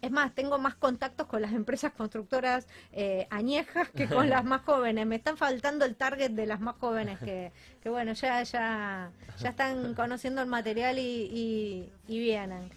es 0.01 0.11
más, 0.13 0.33
tengo 0.35 0.59
más 0.59 0.77
contactos 0.77 1.27
con 1.27 1.43
las 1.43 1.53
empresas 1.63 1.93
constructoras 1.93 2.67
eh, 2.93 3.27
añejas 3.31 3.91
que 3.91 4.07
con 4.09 4.31
las 4.31 4.45
más 4.53 4.63
jóvenes. 4.63 5.07
Me 5.07 5.17
están 5.17 5.37
faltando 5.37 5.85
el 5.85 5.97
target 5.97 6.31
de 6.31 6.47
las 6.47 6.61
más 6.61 6.77
jóvenes 6.77 7.19
que, 7.19 7.53
que 7.83 7.91
bueno, 7.91 8.13
ya, 8.15 8.43
ya, 8.45 9.11
ya 9.39 9.49
están 9.51 9.93
conociendo 9.95 10.41
el 10.41 10.47
material 10.49 10.99
y, 10.99 11.03
y- 11.03 11.93
y 12.09 12.21
vienen. 12.21 12.71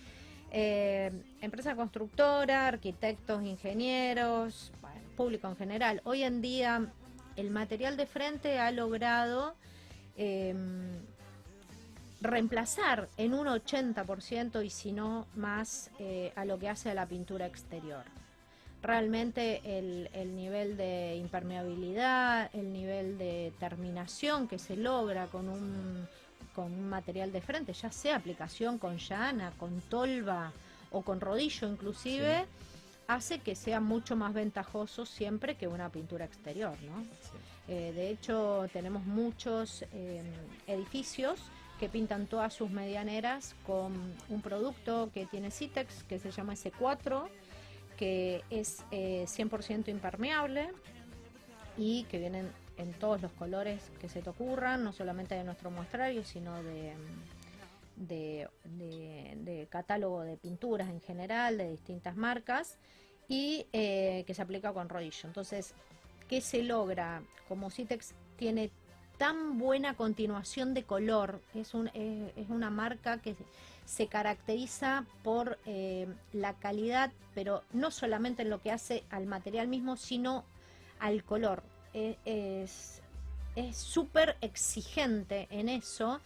Eh, 0.58 1.12
empresa 1.42 1.76
constructora, 1.76 2.70
arquitectos, 2.70 3.44
ingenieros, 3.44 4.72
bueno, 4.80 5.02
público 5.18 5.50
en 5.50 5.58
general. 5.58 6.02
Hoy 6.06 6.24
en 6.24 6.42
día 6.42 6.94
el 7.36 7.52
material 7.52 7.98
de 7.98 8.06
frente 8.06 8.58
ha 8.58 8.72
logrado 8.72 9.56
eh, 10.16 10.56
reemplazar 12.22 13.10
en 13.18 13.34
un 13.34 13.48
80% 13.48 14.66
y 14.66 14.70
si 14.70 14.94
no 14.94 15.28
más 15.36 15.92
eh, 16.00 16.32
a 16.38 16.46
lo 16.46 16.58
que 16.58 16.70
hace 16.70 16.90
a 16.90 16.94
la 16.94 17.06
pintura 17.06 17.48
exterior. 17.48 18.06
Realmente 18.82 19.60
el 19.66 20.36
nivel 20.38 20.78
de 20.78 21.18
impermeabilidad, 21.18 22.50
el 22.54 22.72
nivel 22.72 23.18
de 23.18 23.52
terminación 23.60 24.48
que 24.48 24.58
se 24.58 24.78
logra 24.78 25.28
con 25.28 25.50
un, 25.50 26.08
con 26.56 26.72
un 26.72 26.90
material 26.90 27.32
de 27.32 27.42
frente, 27.42 27.74
ya 27.74 27.92
sea 27.92 28.16
aplicación 28.16 28.78
con 28.78 28.98
llana, 28.98 29.52
con 29.58 29.82
tolva 29.82 30.52
o 30.92 31.02
con 31.02 31.20
rodillo 31.20 31.68
inclusive, 31.68 32.46
hace 33.08 33.40
que 33.40 33.56
sea 33.56 33.80
mucho 33.82 34.16
más 34.16 34.34
ventajoso 34.34 35.06
siempre 35.06 35.56
que 35.56 35.68
una 35.68 35.90
pintura 35.90 36.26
exterior, 36.26 36.76
¿no? 36.84 37.04
sí. 37.04 37.38
Eh, 37.68 37.94
de 37.96 38.10
hecho, 38.10 38.68
tenemos 38.72 39.06
muchos 39.06 39.84
eh, 39.92 40.22
edificios 40.68 41.40
que 41.80 41.90
pintan 41.90 42.28
todas 42.28 42.54
sus 42.54 42.70
medianeras 42.70 43.56
con 43.66 44.14
un 44.30 44.42
producto 44.42 45.10
que 45.14 45.26
tiene 45.26 45.52
Citex 45.52 46.04
que 46.04 46.20
se 46.20 46.32
llama 46.32 46.54
S4, 46.54 47.28
que 47.98 48.44
es 48.50 48.84
eh, 48.92 49.26
100% 49.28 49.90
impermeable 49.90 50.70
y 51.78 52.04
que 52.04 52.20
vienen 52.20 52.50
en 52.78 52.94
todos 52.94 53.22
los 53.22 53.32
colores 53.34 53.82
que 54.00 54.10
se 54.10 54.22
te 54.22 54.30
ocurran, 54.30 54.84
no 54.84 54.92
solamente 54.92 55.36
de 55.36 55.44
nuestro 55.44 55.72
muestrario, 55.72 56.24
sino 56.24 56.62
de, 56.64 56.94
catálogo 59.70 60.24
de 60.24 60.38
pinturas 60.38 60.90
en 60.90 61.02
general, 61.02 61.58
de 61.58 61.72
distintas 61.72 62.16
marcas, 62.16 62.78
y 63.28 63.66
eh, 63.74 64.24
que 64.28 64.34
se 64.34 64.42
aplica 64.42 64.74
con 64.74 64.90
rodillo. 64.90 65.28
Entonces, 65.28 65.74
¿qué 66.28 66.42
se 66.42 66.64
logra? 66.64 67.24
Como 67.48 67.70
Citex 67.70 68.14
tiene 68.38 68.72
tan 69.18 69.58
buena 69.58 69.96
continuación 69.96 70.74
de 70.74 70.84
color, 70.84 71.42
es, 71.54 71.74
un, 71.74 71.90
eh, 71.94 72.34
es 72.36 72.50
una 72.50 72.70
marca 72.70 73.18
que 73.20 73.36
se 73.86 74.08
caracteriza 74.08 75.06
por 75.24 75.58
eh, 75.66 76.08
la 76.34 76.54
calidad, 76.56 77.12
pero 77.34 77.64
no 77.72 77.92
solamente 77.92 78.42
en 78.42 78.50
lo 78.50 78.62
que 78.62 78.72
hace 78.72 79.04
al 79.10 79.26
material 79.26 79.68
mismo, 79.68 79.96
sino 79.96 80.44
al 81.00 81.24
color. 81.24 81.64
Eh, 81.96 82.18
es 82.26 83.02
es 83.56 83.78
súper 83.78 84.36
exigente 84.42 85.48
en 85.50 85.70
eso. 85.70 86.20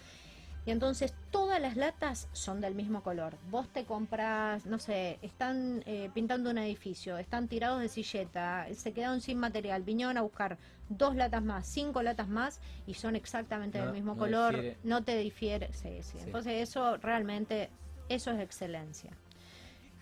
Y 0.66 0.72
entonces 0.72 1.14
todas 1.32 1.62
las 1.62 1.78
latas 1.78 2.28
son 2.34 2.60
del 2.60 2.74
mismo 2.76 3.02
color. 3.04 3.38
Vos 3.52 3.70
te 3.70 3.86
compras, 3.86 4.66
no 4.66 4.78
sé, 4.80 5.20
están 5.22 5.84
eh, 5.86 6.10
pintando 6.14 6.50
un 6.50 6.58
edificio, 6.58 7.18
están 7.20 7.48
tirados 7.48 7.82
de 7.82 7.88
silleta, 7.88 8.68
se 8.76 8.92
quedaron 8.92 9.22
sin 9.22 9.38
material, 9.40 9.84
vinieron 9.84 10.18
a 10.18 10.22
buscar 10.22 10.58
dos 10.90 11.16
latas 11.16 11.44
más, 11.44 11.66
cinco 11.68 12.02
latas 12.02 12.28
más 12.28 12.60
y 12.88 12.96
son 12.96 13.16
exactamente 13.16 13.78
No- 13.78 13.86
del 13.86 13.94
mismo 13.94 14.14
no 14.16 14.20
color, 14.20 14.56
difiere. 14.56 14.78
no 14.84 15.04
te 15.04 15.18
difiere. 15.18 15.70
Sí, 15.74 16.00
sí. 16.02 16.18
Sí. 16.18 16.24
Entonces 16.26 16.68
eso 16.68 16.98
realmente, 16.98 17.70
eso 18.10 18.32
es 18.32 18.40
excelencia. 18.40 19.12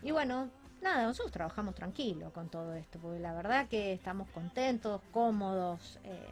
Y 0.02 0.12
bueno, 0.12 0.50
nada, 0.88 1.04
nosotros 1.06 1.32
trabajamos 1.32 1.76
tranquilo 1.76 2.32
con 2.32 2.50
todo 2.50 2.74
esto, 2.74 3.00
porque 3.00 3.20
la 3.20 3.34
verdad 3.34 3.68
que 3.68 3.94
estamos 3.94 4.28
contentos, 4.30 5.02
cómodos. 5.12 6.00
eh, 6.04 6.26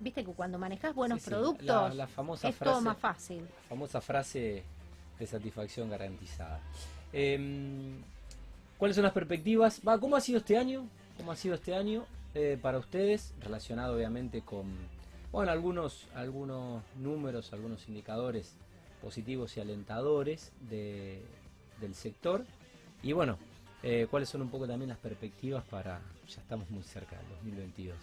viste 0.00 0.24
que 0.24 0.32
cuando 0.32 0.58
manejas 0.58 0.94
buenos 0.94 1.22
Sí, 1.22 1.30
productos 1.30 1.66
la, 1.66 1.94
la 1.94 2.06
famosa 2.06 2.48
es 2.48 2.56
todo 2.58 2.80
más 2.80 2.98
fácil. 2.98 3.42
la 3.42 3.68
famosa 3.68 4.00
frase 4.00 4.62
de 5.18 5.26
satisfacción 5.26 5.88
garantizada. 5.90 6.60
Em, 7.12 8.02
¿Cuáles 8.78 8.94
son 8.94 9.04
las 9.04 9.12
perspectivas? 9.12 9.80
Va, 9.86 9.98
¿Cómo 9.98 10.16
ha 10.16 10.20
sido 10.20 10.38
este 10.38 10.58
año? 10.58 10.86
¿Cómo 11.16 11.32
ha 11.32 11.36
sido 11.36 11.54
este 11.54 11.74
año 11.74 12.04
eh, 12.34 12.58
para 12.60 12.76
ustedes? 12.78 13.32
Relacionado 13.40 13.94
obviamente 13.96 14.42
con, 14.42 14.66
bueno, 15.32 15.50
algunos, 15.50 16.06
algunos 16.14 16.82
números, 16.98 17.52
algunos 17.54 17.88
indicadores 17.88 18.54
positivos 19.00 19.56
y 19.56 19.60
alentadores 19.60 20.52
de- 20.68 21.22
del 21.80 21.94
sector. 21.94 22.44
Y 23.02 23.12
bueno, 23.12 23.38
eh, 23.88 24.06
¿cuáles 24.10 24.28
son 24.28 24.42
un 24.42 24.48
poco 24.48 24.66
también 24.66 24.88
las 24.88 24.98
perspectivas 24.98 25.62
para, 25.64 26.00
ya 26.28 26.40
estamos 26.40 26.68
muy 26.70 26.82
cerca 26.82 27.16
del 27.16 27.28
2022? 27.42 27.96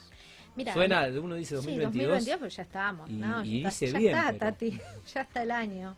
Mira, 0.55 0.73
Suena, 0.73 1.07
uno 1.21 1.35
dice 1.35 1.49
Sí, 1.49 1.55
2022. 1.77 2.07
2022, 2.09 2.39
pero 2.39 2.49
ya 2.49 2.63
estamos. 2.63 3.09
y- 3.09 3.13
no, 3.13 3.43
y 3.43 3.61
ya 3.63 3.69
está, 3.69 3.85
dice 3.85 3.91
ya 3.91 3.99
bien, 3.99 4.17
está, 4.17 4.37
Tati, 4.37 4.79
ya 5.13 5.21
está 5.21 5.43
el 5.43 5.51
año. 5.51 5.95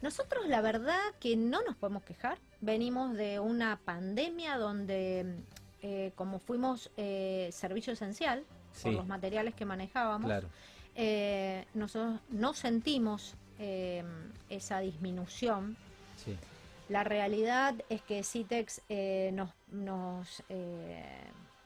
Nosotros 0.00 0.48
la 0.48 0.60
verdad 0.60 0.98
que 1.20 1.36
no 1.36 1.62
nos 1.62 1.76
podemos 1.76 2.02
quejar. 2.02 2.38
Venimos 2.60 3.14
de 3.14 3.38
una 3.38 3.76
pandemia 3.84 4.56
donde, 4.58 5.36
eh, 5.82 6.10
como 6.16 6.38
fuimos 6.40 6.90
eh, 6.96 7.50
servicio 7.52 7.92
esencial 7.92 8.42
por 8.82 8.90
Sí, 8.92 8.96
los 8.96 9.06
materiales 9.06 9.54
que 9.54 9.64
manejábamos, 9.64 10.26
claro. 10.28 10.48
eh, 10.96 11.66
nosotros 11.74 12.18
no 12.30 12.54
sentimos 12.54 13.34
esa 14.48 14.80
disminución. 14.80 15.76
Sí. 16.24 16.36
La 16.88 17.04
realidad 17.04 17.74
es 17.88 18.02
que 18.02 18.22
Citex 18.22 18.82
eh, 18.88 19.30
nos, 19.32 19.50
nos, 19.70 20.42
eh, 20.48 21.04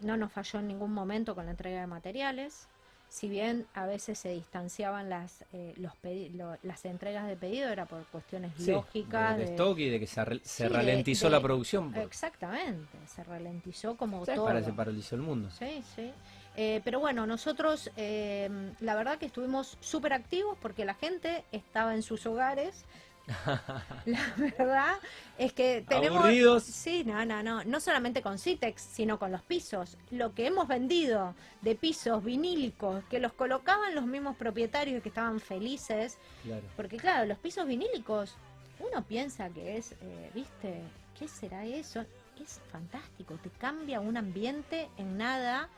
no 0.00 0.16
nos 0.16 0.32
falló 0.32 0.60
en 0.60 0.68
ningún 0.68 0.92
momento 0.92 1.34
con 1.34 1.46
la 1.46 1.50
entrega 1.52 1.80
de 1.80 1.86
materiales. 1.86 2.68
Si 3.08 3.28
bien 3.28 3.66
a 3.72 3.86
veces 3.86 4.18
se 4.18 4.30
distanciaban 4.30 5.08
las, 5.08 5.44
eh, 5.52 5.74
los 5.76 5.92
lo- 6.34 6.58
las 6.64 6.84
entregas 6.84 7.26
de 7.28 7.36
pedido, 7.36 7.68
era 7.68 7.86
por 7.86 8.04
cuestiones 8.06 8.52
Sí, 8.58 8.72
lógicas. 8.72 9.36
de, 9.38 9.44
de 9.44 9.50
stock 9.52 9.78
y 9.78 9.88
de 9.88 10.00
que 10.00 10.06
se, 10.08 10.24
re- 10.24 10.40
se 10.40 10.48
Sí, 10.48 10.62
de- 10.64 10.68
ralentizó 10.70 11.26
de- 11.26 11.30
la 11.32 11.40
producción. 11.40 11.92
por- 11.92 12.02
Exactamente, 12.02 12.98
se 13.06 13.22
ralentizó 13.24 13.96
como 13.96 14.24
Sí, 14.26 14.32
todo. 14.34 14.44
para 14.44 14.62
se 14.62 14.72
paralizó 14.72 15.14
el 15.14 15.22
mundo. 15.22 15.50
Sí, 15.52 15.82
sí. 15.94 16.12
Eh, 16.56 16.80
pero 16.84 16.98
bueno, 17.00 17.26
nosotros 17.26 17.90
eh, 17.96 18.50
la 18.80 18.94
verdad 18.96 19.18
que 19.18 19.26
estuvimos 19.26 19.78
súper 19.80 20.12
activos 20.12 20.58
porque 20.60 20.84
la 20.84 20.94
gente 20.94 21.44
estaba 21.52 21.94
en 21.94 22.02
sus 22.02 22.26
hogares. 22.26 22.84
la 24.06 24.20
verdad 24.36 24.94
es 25.36 25.52
que 25.52 25.84
tenemos... 25.86 26.18
Aburridos. 26.18 26.62
Sí, 26.62 27.04
no, 27.04 27.24
no, 27.24 27.42
no. 27.42 27.64
No 27.64 27.80
solamente 27.80 28.22
con 28.22 28.38
Citex, 28.38 28.80
sino 28.80 29.18
con 29.18 29.32
los 29.32 29.42
pisos. 29.42 29.96
Lo 30.10 30.34
que 30.34 30.46
hemos 30.46 30.68
vendido 30.68 31.34
de 31.62 31.74
pisos 31.74 32.22
vinílicos, 32.22 33.02
que 33.10 33.18
los 33.18 33.32
colocaban 33.32 33.94
los 33.94 34.06
mismos 34.06 34.36
propietarios 34.36 34.98
y 34.98 35.00
que 35.00 35.08
estaban 35.08 35.40
felices. 35.40 36.18
Claro. 36.44 36.62
Porque 36.76 36.96
claro, 36.96 37.26
los 37.26 37.38
pisos 37.38 37.66
vinílicos, 37.66 38.36
uno 38.78 39.02
piensa 39.04 39.48
que 39.50 39.76
es, 39.76 39.92
eh, 40.00 40.30
viste, 40.34 40.82
¿qué 41.18 41.26
será 41.26 41.64
eso? 41.64 42.04
Es 42.40 42.60
fantástico, 42.70 43.34
te 43.42 43.50
cambia 43.50 44.00
un 44.00 44.16
ambiente 44.16 44.88
en 44.98 45.16
nada, 45.16 45.68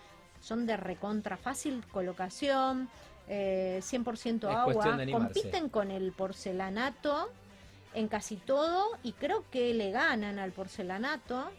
son 0.41 0.67
de 0.67 0.77
recontra 0.77 1.37
fácil 1.37 1.85
colocación, 1.93 2.89
eh, 3.29 3.81
100% 3.83 4.37
Es 4.37 4.57
agua, 4.57 4.99
compiten 5.13 5.69
con 5.69 5.91
el 5.91 6.13
porcelanato 6.13 7.31
en 7.95 8.09
casi 8.09 8.37
todo 8.37 8.87
y 9.03 9.13
creo 9.13 9.45
que 9.51 9.75
le 9.75 9.91
ganan 9.91 10.39
al 10.39 10.53
porcelanato 10.53 11.51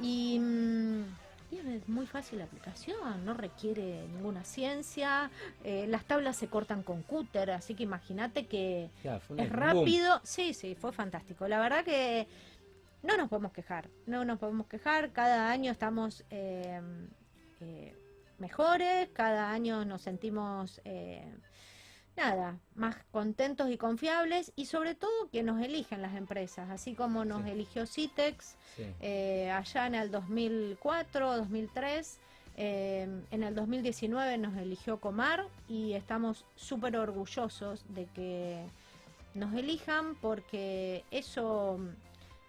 y, 0.00 0.38
mm, 0.40 1.04
y 1.52 1.58
es 1.58 1.88
muy 1.88 2.06
fácil 2.06 2.38
la 2.38 2.44
aplicación, 2.46 3.24
no 3.24 3.34
requiere 3.34 4.06
ninguna 4.08 4.44
ciencia, 4.44 5.30
eh, 5.62 5.86
las 5.88 6.04
tablas 6.04 6.36
se 6.36 6.48
cortan 6.48 6.82
con 6.82 7.02
cúter, 7.02 7.50
así 7.50 7.74
que 7.74 7.84
imagínate 7.84 8.46
que 8.46 8.90
Ya, 9.02 9.16
es 9.16 9.28
boom. 9.28 9.48
rápido. 9.50 10.20
Sí, 10.24 10.54
sí, 10.54 10.74
fue 10.74 10.92
fantástico. 10.92 11.46
La 11.46 11.60
verdad 11.60 11.84
que 11.84 12.26
no 13.02 13.16
nos 13.16 13.28
podemos 13.28 13.52
quejar, 13.52 13.88
no 14.06 14.24
nos 14.24 14.38
podemos 14.38 14.66
quejar. 14.66 15.12
Cada 15.12 15.50
año 15.50 15.70
estamos 15.70 16.24
eh, 16.30 16.80
eh, 17.60 17.94
mejores, 18.38 19.08
cada 19.12 19.50
año 19.50 19.84
nos 19.84 20.02
sentimos, 20.02 20.80
eh, 20.84 21.24
nada, 22.16 22.58
más 22.74 22.96
contentos 23.10 23.70
y 23.70 23.76
confiables 23.76 24.52
y 24.56 24.66
sobre 24.66 24.94
todo 24.94 25.28
que 25.32 25.42
nos 25.42 25.60
eligen 25.62 26.00
las 26.02 26.14
empresas, 26.14 26.70
así 26.70 26.94
como 26.94 27.24
nos 27.24 27.44
Sí. 27.44 27.50
eligió 27.50 27.86
Citex 27.86 28.56
Sí. 28.76 28.84
eh, 29.00 29.50
allá 29.50 29.86
en 29.86 29.94
el 29.96 30.10
2004, 30.10 31.36
2003. 31.36 32.18
eh, 32.56 33.08
en 33.32 33.42
el 33.42 33.52
2019 33.56 34.38
nos 34.38 34.56
eligió 34.56 35.00
Comar 35.00 35.44
y 35.68 35.94
estamos 35.94 36.44
súper 36.54 36.96
orgullosos 36.96 37.84
de 37.88 38.06
que 38.14 38.64
nos 39.34 39.52
elijan 39.54 40.14
porque 40.14 41.04
eso 41.10 41.80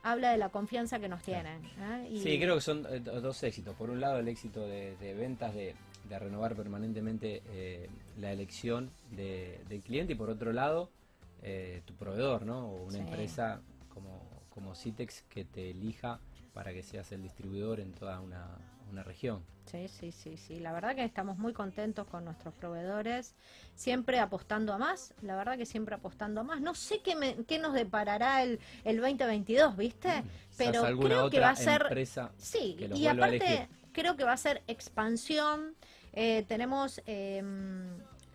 habla 0.06 0.32
de 0.32 0.38
la 0.38 0.50
confianza 0.50 1.00
que 1.00 1.10
nos 1.10 1.22
tienen. 1.24 1.64
¿eh? 1.80 2.08
Y- 2.12 2.20
Sí, 2.22 2.38
creo 2.40 2.56
que 2.56 2.62
son 2.62 2.86
eh, 2.90 3.00
do- 3.00 3.20
dos 3.22 3.42
éxitos. 3.44 3.76
Por 3.76 3.90
un 3.90 4.00
lado, 4.00 4.20
el 4.20 4.28
éxito 4.28 4.62
de, 4.68 4.96
de 4.98 5.14
ventas, 5.16 5.54
de, 5.54 5.74
de 6.08 6.20
renovar 6.20 6.56
permanentemente 6.56 7.42
eh, 7.50 7.90
la 8.20 8.32
elección 8.32 8.92
de- 9.12 9.60
del 9.68 9.82
cliente, 9.82 10.14
y 10.14 10.16
por 10.16 10.30
otro 10.30 10.54
lado, 10.54 10.92
eh, 11.42 11.82
tu 11.86 11.96
proveedor, 11.96 12.46
¿no? 12.46 12.68
O 12.70 12.84
una 12.84 12.94
Sí. 12.94 13.00
empresa 13.00 13.62
como, 13.94 14.22
como 14.52 14.76
Citex 14.76 15.24
que 15.24 15.44
te 15.44 15.72
elija 15.72 16.20
para 16.54 16.72
que 16.72 16.84
seas 16.84 17.12
el 17.12 17.24
distribuidor 17.24 17.80
en 17.80 17.92
toda 17.94 18.20
una, 18.22 18.48
una 18.92 19.04
región. 19.04 19.44
Sí, 19.66 19.88
sí, 19.88 20.12
sí, 20.12 20.38
sí. 20.38 20.60
La 20.60 20.72
verdad 20.74 20.96
que 20.96 21.04
estamos 21.04 21.38
muy 21.38 21.52
contentos 21.52 22.06
con 22.08 22.24
nuestros 22.24 22.54
proveedores, 22.54 23.34
siempre 23.74 24.20
apostando 24.20 24.74
a 24.74 24.78
más, 24.78 25.14
la 25.22 25.36
verdad 25.36 25.58
que 25.58 25.66
siempre 25.66 25.96
apostando 25.96 26.42
a 26.42 26.44
más. 26.44 26.62
No 26.62 26.76
sé 26.76 27.02
qué, 27.02 27.16
me- 27.16 27.36
qué 27.46 27.58
nos 27.58 27.74
deparará 27.74 28.44
el, 28.44 28.60
el 28.84 28.98
2022, 29.02 29.76
¿viste? 29.76 30.10
Quizás 30.52 30.58
Pero 30.58 31.00
creo 31.00 31.30
que 31.30 31.40
va 31.40 31.50
a 31.50 31.56
ser... 31.56 31.82
empresa 31.82 32.32
Sí, 32.38 32.76
que 32.78 32.86
y 32.94 33.08
aparte 33.08 33.68
creo 33.92 34.16
que 34.16 34.24
va 34.24 34.34
a 34.34 34.38
ser 34.38 34.62
expansión. 34.68 35.76
Eh, 36.14 36.46
tenemos 36.48 37.02
eh, 37.08 37.44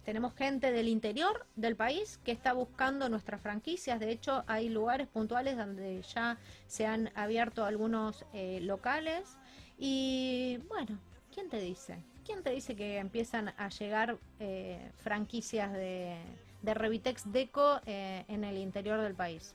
tenemos 0.04 0.34
gente 0.34 0.72
del 0.72 0.88
interior 0.88 1.46
del 1.56 1.76
país 1.76 2.18
que 2.24 2.32
está 2.32 2.52
buscando 2.52 3.08
nuestras 3.08 3.40
franquicias. 3.40 4.00
De 4.00 4.10
hecho, 4.10 4.42
hay 4.46 4.68
lugares 4.68 5.06
puntuales 5.06 5.56
donde 5.56 6.02
ya 6.02 6.38
se 6.66 6.86
han 6.86 7.10
abierto 7.14 7.64
algunos 7.64 8.24
eh, 8.32 8.58
locales. 8.62 9.36
Y 9.82 10.39
bueno, 10.58 10.98
¿quién 11.34 11.48
te 11.48 11.60
dice? 11.60 11.98
¿Quién 12.24 12.42
te 12.42 12.50
dice 12.50 12.76
que 12.76 12.98
empiezan 12.98 13.48
a 13.56 13.68
llegar 13.70 14.18
eh, 14.38 14.90
franquicias 14.98 15.72
de, 15.72 16.16
de 16.62 16.74
Revitex 16.74 17.32
Deco 17.32 17.80
eh, 17.86 18.24
en 18.28 18.44
el 18.44 18.56
interior 18.58 19.00
del 19.00 19.14
país? 19.14 19.54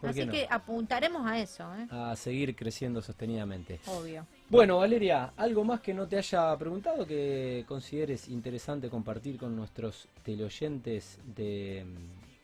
¿Por 0.00 0.12
qué 0.12 0.20
Así 0.20 0.26
no? 0.26 0.32
que 0.32 0.46
apuntaremos 0.50 1.26
a 1.26 1.38
eso, 1.38 1.64
¿eh? 1.76 1.86
a 1.90 2.14
seguir 2.16 2.54
creciendo 2.54 3.00
sostenidamente. 3.00 3.80
obvio. 3.86 4.26
Bueno, 4.50 4.78
Valeria, 4.78 5.32
¿algo 5.36 5.64
más 5.64 5.80
que 5.80 5.94
no 5.94 6.06
te 6.06 6.18
haya 6.18 6.56
preguntado 6.58 7.06
que 7.06 7.64
consideres 7.66 8.28
interesante 8.28 8.90
compartir 8.90 9.38
con 9.38 9.56
nuestros 9.56 10.08
teleoyentes 10.22 11.18
de, 11.24 11.86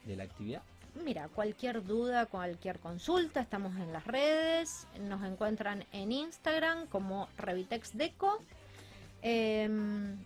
de 0.05 0.17
la 0.17 0.25
actividad? 0.25 0.63
Mira, 0.95 1.29
cualquier 1.29 1.85
duda, 1.85 2.27
cualquier 2.27 2.79
consulta, 2.79 3.41
estamos 3.41 3.77
en 3.77 3.93
las 3.93 4.07
redes, 4.07 4.87
nos 5.01 5.23
encuentran 5.25 5.85
en 5.93 6.13
Instagram 6.13 6.87
como 6.87 7.29
Revitex 7.39 7.97
Deco. 7.97 8.39
Eh, 9.23 9.69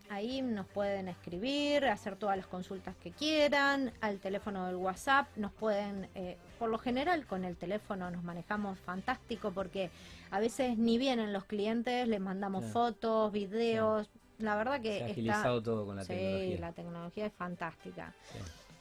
ahí 0.09 0.40
nos 0.40 0.66
pueden 0.68 1.09
escribir, 1.09 1.85
hacer 1.87 2.16
todas 2.16 2.37
las 2.37 2.46
consultas 2.46 2.94
que 3.03 3.11
quieran, 3.11 3.92
al 4.00 4.18
teléfono 4.20 4.66
del 4.66 4.77
WhatsApp, 4.77 5.27
nos 5.37 5.53
pueden, 5.53 6.09
eh, 6.14 6.37
por 6.59 6.70
lo 6.70 6.79
general 6.79 7.27
con 7.27 7.44
el 7.44 7.57
teléfono 7.57 8.11
nos 8.11 8.22
manejamos 8.22 8.79
fantástico 8.79 9.50
porque 9.50 9.90
a 10.31 10.38
veces 10.38 10.79
ni 10.79 10.96
vienen 10.96 11.33
los 11.33 11.44
clientes, 11.44 12.07
les 12.07 12.20
mandamos 12.20 12.64
fotos, 12.66 13.33
videos, 13.33 14.09
la 14.38 14.55
verdad 14.57 14.77
Se 14.77 14.83
que 14.83 14.90
ha 14.90 14.96
está... 14.98 15.11
agilizado 15.11 15.62
todo 15.62 15.87
con 15.87 15.96
la 15.96 16.03
sí, 16.03 16.09
tecnología. 16.09 16.61
la 16.61 16.72
tecnología 16.72 17.27
es 17.27 17.33
fantástica. 17.33 18.14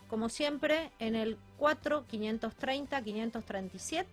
Como 0.07 0.29
siempre, 0.29 0.91
en 0.99 1.15
el 1.15 1.39
4-530-537, 1.59 4.05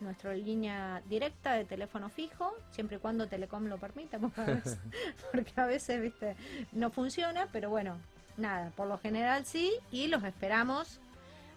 nuestra 0.00 0.34
línea 0.34 1.02
directa 1.08 1.54
de 1.54 1.64
teléfono 1.64 2.10
fijo, 2.10 2.54
siempre 2.70 2.98
y 2.98 3.00
cuando 3.00 3.26
Telecom 3.26 3.64
lo 3.66 3.78
permita, 3.78 4.18
porque 4.22 4.40
a 4.40 4.44
veces, 4.44 4.78
porque 5.32 5.52
a 5.56 5.66
veces, 5.66 6.00
viste, 6.02 6.36
no 6.72 6.90
funciona, 6.90 7.48
pero 7.52 7.70
bueno, 7.70 7.96
nada, 8.36 8.70
por 8.76 8.88
lo 8.88 8.98
general 8.98 9.46
sí, 9.46 9.72
y 9.90 10.08
los 10.08 10.22
esperamos 10.24 11.00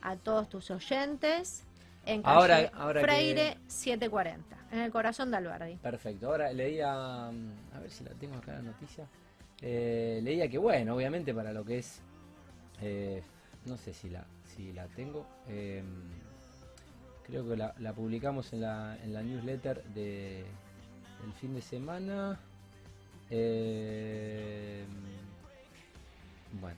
a 0.01 0.15
todos 0.15 0.47
tus 0.49 0.71
oyentes 0.71 1.65
en 2.05 2.21
calle 2.21 2.35
Ahora- 2.35 2.71
ahora 2.73 3.01
que- 3.01 3.07
Freire 3.07 3.57
740, 3.67 4.57
en 4.71 4.79
el 4.79 4.91
corazón 4.91 5.31
de 5.31 5.37
Alberdi. 5.37 5.75
Perfecto. 5.77 6.27
Ahora 6.27 6.51
leía, 6.51 7.31
mm, 7.31 7.75
a 7.75 7.79
ver 7.79 7.91
si 7.91 8.03
la 8.03 8.11
tengo 8.11 8.35
acá 8.37 8.53
la 8.53 8.61
noticia. 8.63 9.05
Eh, 9.61 10.19
leía 10.23 10.49
que 10.49 10.57
bueno, 10.57 10.95
obviamente 10.95 11.33
para 11.33 11.53
lo 11.53 11.63
que 11.63 11.77
es, 11.79 12.01
eh, 12.81 13.21
no 13.65 13.77
sé 13.77 13.93
si 13.93 14.09
la, 14.09 14.25
si 14.45 14.73
la 14.73 14.87
tengo. 14.87 15.25
eh, 15.47 15.83
creo 17.23 17.47
que 17.47 17.55
la, 17.55 17.73
la 17.79 17.93
publicamos 17.93 18.51
en 18.53 18.61
la, 18.61 18.97
en 19.03 19.13
la 19.13 19.21
newsletter 19.21 19.83
de 19.93 20.39
el 21.23 21.33
fin 21.39 21.53
de 21.53 21.61
semana. 21.61 22.39
Bueno, 26.59 26.77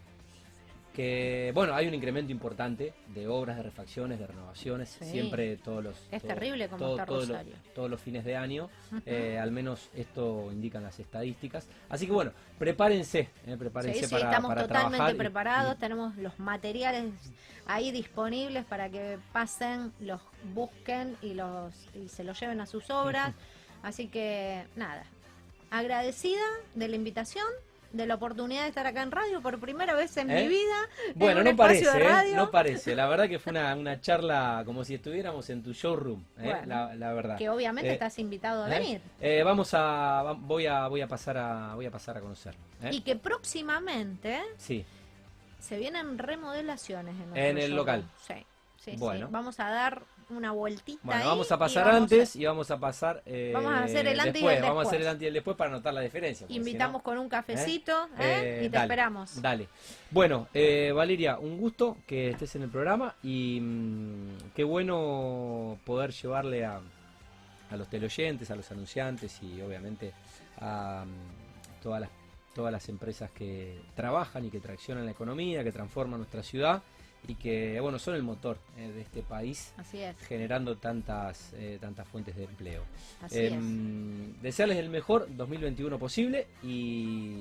que 0.93 1.51
bueno, 1.55 1.73
hay 1.73 1.87
un 1.87 1.93
incremento 1.93 2.31
importante 2.31 2.93
de 3.07 3.27
obras, 3.27 3.57
de 3.57 3.63
refacciones, 3.63 4.19
de 4.19 4.27
renovaciones, 4.27 4.89
Sí. 4.99 5.05
siempre 5.05 5.57
todos 5.57 5.83
los 5.83 5.97
Es 6.11 6.21
todo- 6.21 6.33
terrible 6.33 6.67
como 6.67 6.77
todo- 6.77 6.91
está 6.91 7.05
todos 7.05 7.27
los- 7.29 7.41
todos 7.73 7.89
los 7.89 7.99
fines 7.99 8.23
de 8.23 8.35
año, 8.35 8.69
eh, 9.05 9.39
al 9.41 9.51
menos 9.51 9.89
esto 9.95 10.49
indican 10.51 10.83
las 10.83 10.99
estadísticas. 10.99 11.67
Así 11.89 12.05
que 12.05 12.11
bueno, 12.11 12.31
prepárense, 12.59 13.29
eh, 13.47 13.55
prepárense 13.57 13.99
Sí, 14.01 14.05
sí, 14.05 14.11
para, 14.11 14.25
estamos 14.29 14.49
para 14.49 14.61
totalmente 14.61 14.97
trabajar 14.97 15.17
preparados, 15.17 15.77
tenemos 15.79 16.15
los 16.17 16.37
materiales 16.39 17.05
ahí 17.65 17.91
disponibles 17.91 18.63
para 18.65 18.89
que 18.89 19.17
pasen, 19.31 19.91
los 19.99 20.21
busquen 20.53 21.17
y 21.23 21.33
los 21.33 21.73
y 21.95 22.07
se 22.07 22.23
los 22.23 22.39
lleven 22.39 22.61
a 22.61 22.65
sus 22.67 22.89
obras. 22.91 23.33
Así 23.81 24.07
que 24.07 24.63
nada, 24.75 25.03
agradecida 25.71 26.43
de 26.75 26.87
la 26.87 26.95
invitación, 26.95 27.47
de 27.93 28.07
la 28.07 28.15
oportunidad 28.15 28.63
de 28.63 28.69
estar 28.69 28.85
acá 28.87 29.03
en 29.03 29.11
radio 29.11 29.39
por 29.41 29.59
primera 29.59 29.93
vez 29.93 30.17
en 30.17 30.29
¿Eh? 30.29 30.41
mi 30.41 30.47
vida. 30.49 30.89
en 31.07 31.19
Bueno, 31.19 31.39
un 31.41 31.45
no 31.45 31.55
parece, 31.55 31.89
de 31.91 32.31
¿eh? 32.31 32.35
no 32.35 32.51
parece. 32.51 32.95
La 32.95 33.07
verdad 33.07 33.29
que 33.29 33.39
fue 33.39 33.51
una, 33.51 33.73
una 33.75 34.01
charla 34.01 34.63
como 34.65 34.83
si 34.83 34.95
estuviéramos 34.95 35.49
en 35.51 35.61
tu 35.63 35.73
showroom, 35.73 36.19
¿eh? 36.39 36.43
Bueno, 36.43 36.61
la, 36.65 36.95
la 36.95 37.13
verdad. 37.13 37.37
Que 37.37 37.49
obviamente 37.49 37.89
Eh, 37.91 37.93
estás 37.93 38.17
invitado 38.19 38.63
a 38.63 38.67
¿Eh? 38.75 38.79
venir. 38.79 39.01
Eh, 39.21 39.43
vamos 39.43 39.69
a, 39.73 40.33
voy 40.39 40.65
a, 40.65 40.87
voy 40.87 41.01
a 41.01 41.07
pasar 41.07 41.37
a, 41.37 41.75
voy 41.75 41.85
a 41.85 41.91
pasar 41.91 42.17
a 42.17 42.21
conocerlo. 42.21 42.59
¿eh? 42.81 42.89
Y 42.91 43.01
que 43.01 43.15
próximamente 43.15 44.41
Sí, 44.57 44.83
se 45.59 45.77
vienen 45.77 46.17
remodelaciones 46.17 47.15
en, 47.15 47.37
En 47.37 47.57
el 47.59 47.75
local. 47.75 48.03
Sí, 48.27 48.33
sí, 48.77 48.91
sí. 48.91 48.97
Bueno. 48.97 49.27
Vamos 49.29 49.59
a 49.59 49.69
dar 49.69 50.01
una 50.37 50.51
vueltita 50.51 50.99
bueno, 51.03 51.25
vamos 51.25 51.51
a 51.51 51.55
y 51.55 51.57
pasar 51.57 51.87
a- 51.87 51.95
antes 51.97 52.35
y 52.35 52.45
vamos 52.45 52.69
a 52.71 52.77
pasar. 52.79 53.21
eh, 53.25 53.51
Vamos 53.53 53.71
a 53.73 53.83
hacer 53.83 54.07
el 54.07 54.19
antes 54.19 54.29
y 54.29 54.33
después. 54.45 54.57
el 54.57 54.63
Vamos 54.63 54.85
a 54.85 54.87
hacer 54.87 55.01
el 55.01 55.07
antes 55.07 55.23
y 55.23 55.27
el 55.27 55.33
después 55.33 55.57
para 55.57 55.69
notar 55.71 55.93
la 55.93 56.01
diferencia. 56.01 56.47
si 56.47 56.53
Invitamos 56.55 56.99
no- 56.99 57.03
con 57.03 57.17
un 57.17 57.29
cafecito 57.29 58.07
¿eh? 58.19 58.61
Eh, 58.61 58.61
y 58.65 58.69
te 58.69 58.77
dale, 58.77 58.85
esperamos. 58.85 59.41
Dale. 59.41 59.67
Bueno, 60.11 60.47
eh, 60.53 60.91
Valeria, 60.95 61.39
un 61.39 61.57
gusto 61.57 61.97
que 62.07 62.29
estés 62.31 62.55
en 62.55 62.63
el 62.63 62.69
programa 62.69 63.15
y 63.23 63.59
mm, 63.61 64.37
qué 64.55 64.63
bueno 64.63 65.77
poder 65.85 66.11
llevarle 66.11 66.65
a, 66.65 66.79
a 67.71 67.75
los 67.77 67.87
teleoyentes, 67.89 68.51
a 68.51 68.55
los 68.55 68.69
anunciantes 68.71 69.41
y 69.41 69.61
obviamente 69.61 70.13
a 70.59 71.05
mm, 71.05 71.81
todas 71.81 72.01
las, 72.01 72.09
todas 72.53 72.71
las 72.71 72.87
empresas 72.89 73.31
que 73.31 73.81
trabajan 73.95 74.45
y 74.45 74.49
que 74.51 74.59
traccionan 74.59 75.05
la 75.05 75.11
economía, 75.11 75.63
que 75.63 75.71
transforman 75.71 76.19
nuestra 76.19 76.43
ciudad 76.43 76.83
y 77.27 77.35
que 77.35 77.79
bueno 77.79 77.99
son 77.99 78.15
el 78.15 78.23
motor 78.23 78.57
eh, 78.77 78.91
de 78.91 79.01
este 79.01 79.21
país 79.21 79.73
Así 79.77 80.01
es, 80.01 80.17
generando 80.27 80.77
tantas 80.77 81.53
eh, 81.53 81.77
tantas 81.79 82.07
fuentes 82.07 82.35
de 82.35 82.43
empleo. 82.43 82.83
así 83.21 83.39
Em, 83.39 84.33
desearles 84.41 84.77
el 84.77 84.89
mejor 84.89 85.27
2021 85.35 85.97
posible 85.97 86.47
y, 86.63 87.35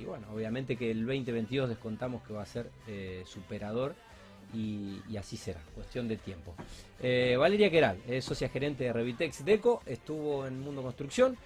y 0.00 0.04
bueno, 0.06 0.26
obviamente 0.32 0.76
que 0.76 0.90
el 0.90 1.04
2022 1.04 1.68
descontamos 1.68 2.22
que 2.22 2.32
va 2.32 2.42
a 2.42 2.46
ser 2.46 2.70
eh, 2.86 3.22
superador 3.26 3.94
y, 4.52 5.00
y 5.08 5.16
así 5.16 5.36
será, 5.36 5.60
cuestión 5.74 6.06
de 6.06 6.16
tiempo. 6.16 6.54
Valeria 7.38 7.70
Queral, 7.70 7.98
es 8.06 8.24
socia 8.24 8.48
gerente 8.48 8.84
de 8.84 8.92
Revitex 8.92 9.44
Deco, 9.44 9.82
estuvo 9.84 10.46
en 10.46 10.60
Mundo 10.60 10.80
Construcción. 10.80 11.36